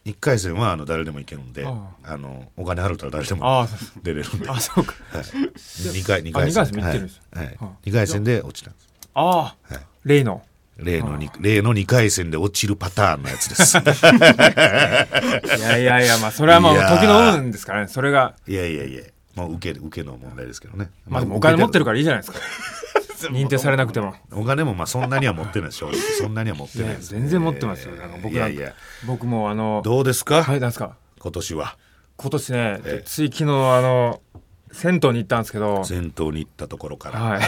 [0.06, 2.18] ？1回戦はあの誰でも行けるんでああ。
[2.18, 3.68] のお金払うたら誰でも
[4.04, 4.50] 出れるんで。
[4.50, 4.94] あ、そうか。
[5.14, 7.22] 2回二あ二回戦も行ってるんです。
[7.34, 7.46] はい。
[7.46, 7.58] はい。
[7.60, 8.88] は二回戦で落ちたんです。
[9.14, 9.80] ああ、はい。
[10.06, 10.44] 例の。
[10.78, 13.78] 例のに例の2回戦で落ちるパターンのやつです。
[15.58, 17.88] いやいやいや、まあ、それはもう時の運ですからね。
[17.88, 19.02] それが、いやいやいや。
[19.36, 20.90] もう受け受けの問題ですけどね。
[21.08, 22.40] まあでもお金持ってるかからいいじゃないですか。
[23.32, 24.16] 認定されなくても。
[24.32, 25.72] お金もまあそんなには持ってない。
[25.72, 27.96] 正直そんなには持ってないです全然持ってますよ。
[27.96, 28.74] なんか僕いやいや。
[29.06, 30.96] 僕もあの、どうですか、はい、なんですか？
[31.20, 31.78] 今年は。
[32.18, 34.22] 今年ねええ、つい昨日あの、
[34.72, 37.20] 銭湯に行ったんですけど、先頭に行ったところから。
[37.20, 37.42] はい。
[37.42, 37.44] い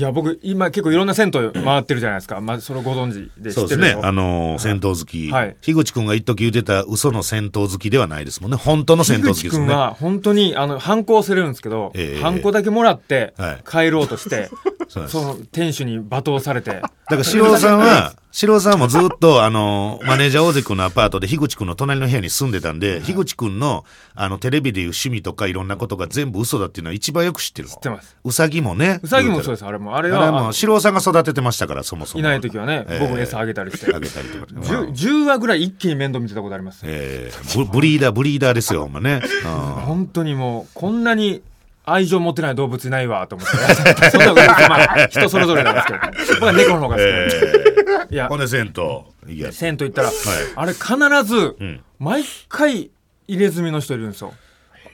[0.00, 3.98] や僕今結構いろんな銭湯回ってるじゃないですか、まあ、それご存知で知そうですね。
[4.02, 5.56] あのー銭湯好き、はい。
[5.60, 8.56] 樋口君が一時言ってた嘘の銭湯好きではないですもんね。
[8.56, 9.74] 本当の銭湯好き樋口ですもんね。
[9.74, 12.22] 君は本当にあのハンコをせれるんですけど、ええ。
[12.22, 13.64] ハンコだけもらってはい。
[13.68, 14.50] 帰ろうとして、
[14.88, 15.12] そうなんです。
[15.12, 16.70] その店主に罵倒されて。
[16.70, 27.68] だから、四郎さんは、 四郎さんもずっと、あの、マネージャー大関君のアパートで、樋口君の隣の部屋に住んでたんで、樋口君の、あの、テレビでいう趣味とかいろんなことが全部嘘だっていうのは一番よく知ってる。
[27.68, 28.16] 知ってます。
[28.24, 29.00] うさぎもね。
[29.02, 32.20] うさぎもそうですあれもあれあれは四郎さんが育ててましたから、そもそも。
[32.20, 33.06] いない時はね、ええ。
[33.06, 33.94] 僕餌あげたりして。
[33.94, 34.46] あげたりとか。
[34.52, 37.56] 10, 10話ぐらい一気に面倒見てたことあります、ええ。
[37.56, 39.22] ブブリーダー、ブリーダーですよ、ほんまね。
[39.44, 39.50] うん。
[39.50, 41.42] 本当にもうこんなに
[41.84, 44.10] 愛情持ってない動物いないわと思って。
[44.10, 45.98] そんなことまあ人それぞれなんですけど。
[46.34, 48.26] 僕は猫の方が好き、えいや。
[48.26, 48.72] えほんで、銭
[49.26, 49.34] 湯。
[49.34, 50.10] いや、銭湯行ったら、
[50.56, 51.80] あれ必ず、ん。
[51.98, 52.90] 毎回
[53.28, 54.34] 入れ墨の人いるんですよ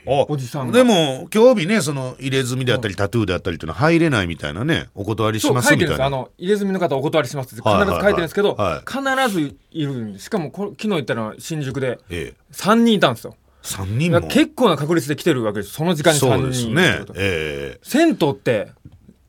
[0.09, 0.73] おじさんが。
[0.73, 6.11] でも、今日日ね、その、入れ墨であったり、タトゥーであったりっていうのは入れないみたいなね、お断りしますみたいな。
[6.11, 8.91] の入れ墨の方お断りしますって必ず書いてるんですけど、はい。
[8.91, 10.27] 必ずいるんです。
[10.27, 12.53] しかもこれ昨日行ったのは新宿でええ。
[12.53, 13.37] 3人いたんですよ。
[13.63, 14.23] 3人も？
[14.23, 15.73] 結構な確率で来てるわけです。
[15.73, 17.05] その時間に3そう人ですね。
[17.17, 17.81] ええ。
[17.83, 18.69] 銭湯って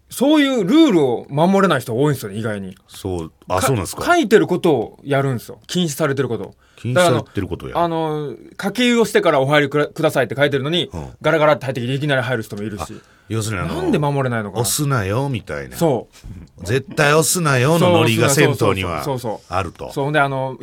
[0.10, 2.76] そういうルールを守れない人多いんですよね意外に。
[2.88, 4.06] そう、あ、そうなんですか。
[4.06, 5.60] 書いてることをやるんですよ。
[5.68, 7.78] 禁止されてることを禁止されてることや。
[7.78, 14.62] あの掛け湯をしてからお入りくださいって書いてるのに、うんガラガラって入ってきていきなり入る人もいるし要するになんで守れないのかな？
[14.62, 15.78] 押すなよ、みたいな。
[15.78, 16.08] そ
[16.60, 19.92] う絶対押すなよのノリが銭湯にはそうそうそうあると。
[19.92, 20.58] そうほんであの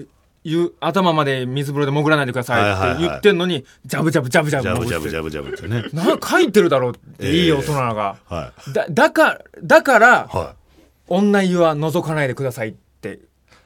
[0.44, 2.56] 湯頭まで水風呂で潜らないでくださ
[2.90, 5.84] いって言ってんのに、ジャブジャブジャブジャジャブジャブジャブジャブってね。
[5.92, 10.36] な書いてるだろうって、ええいい大人がはだだからだから、い。
[10.36, 10.54] は
[11.08, 13.18] 女湯は覗かないでくださいって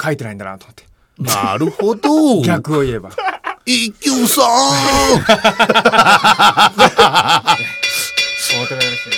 [0.02, 0.86] 書いてないんだなと思ってい。
[1.20, 2.42] なるほど。
[2.42, 3.10] 逆を言えば。
[3.66, 4.46] 一休さん。
[8.62, 9.16] お互いですね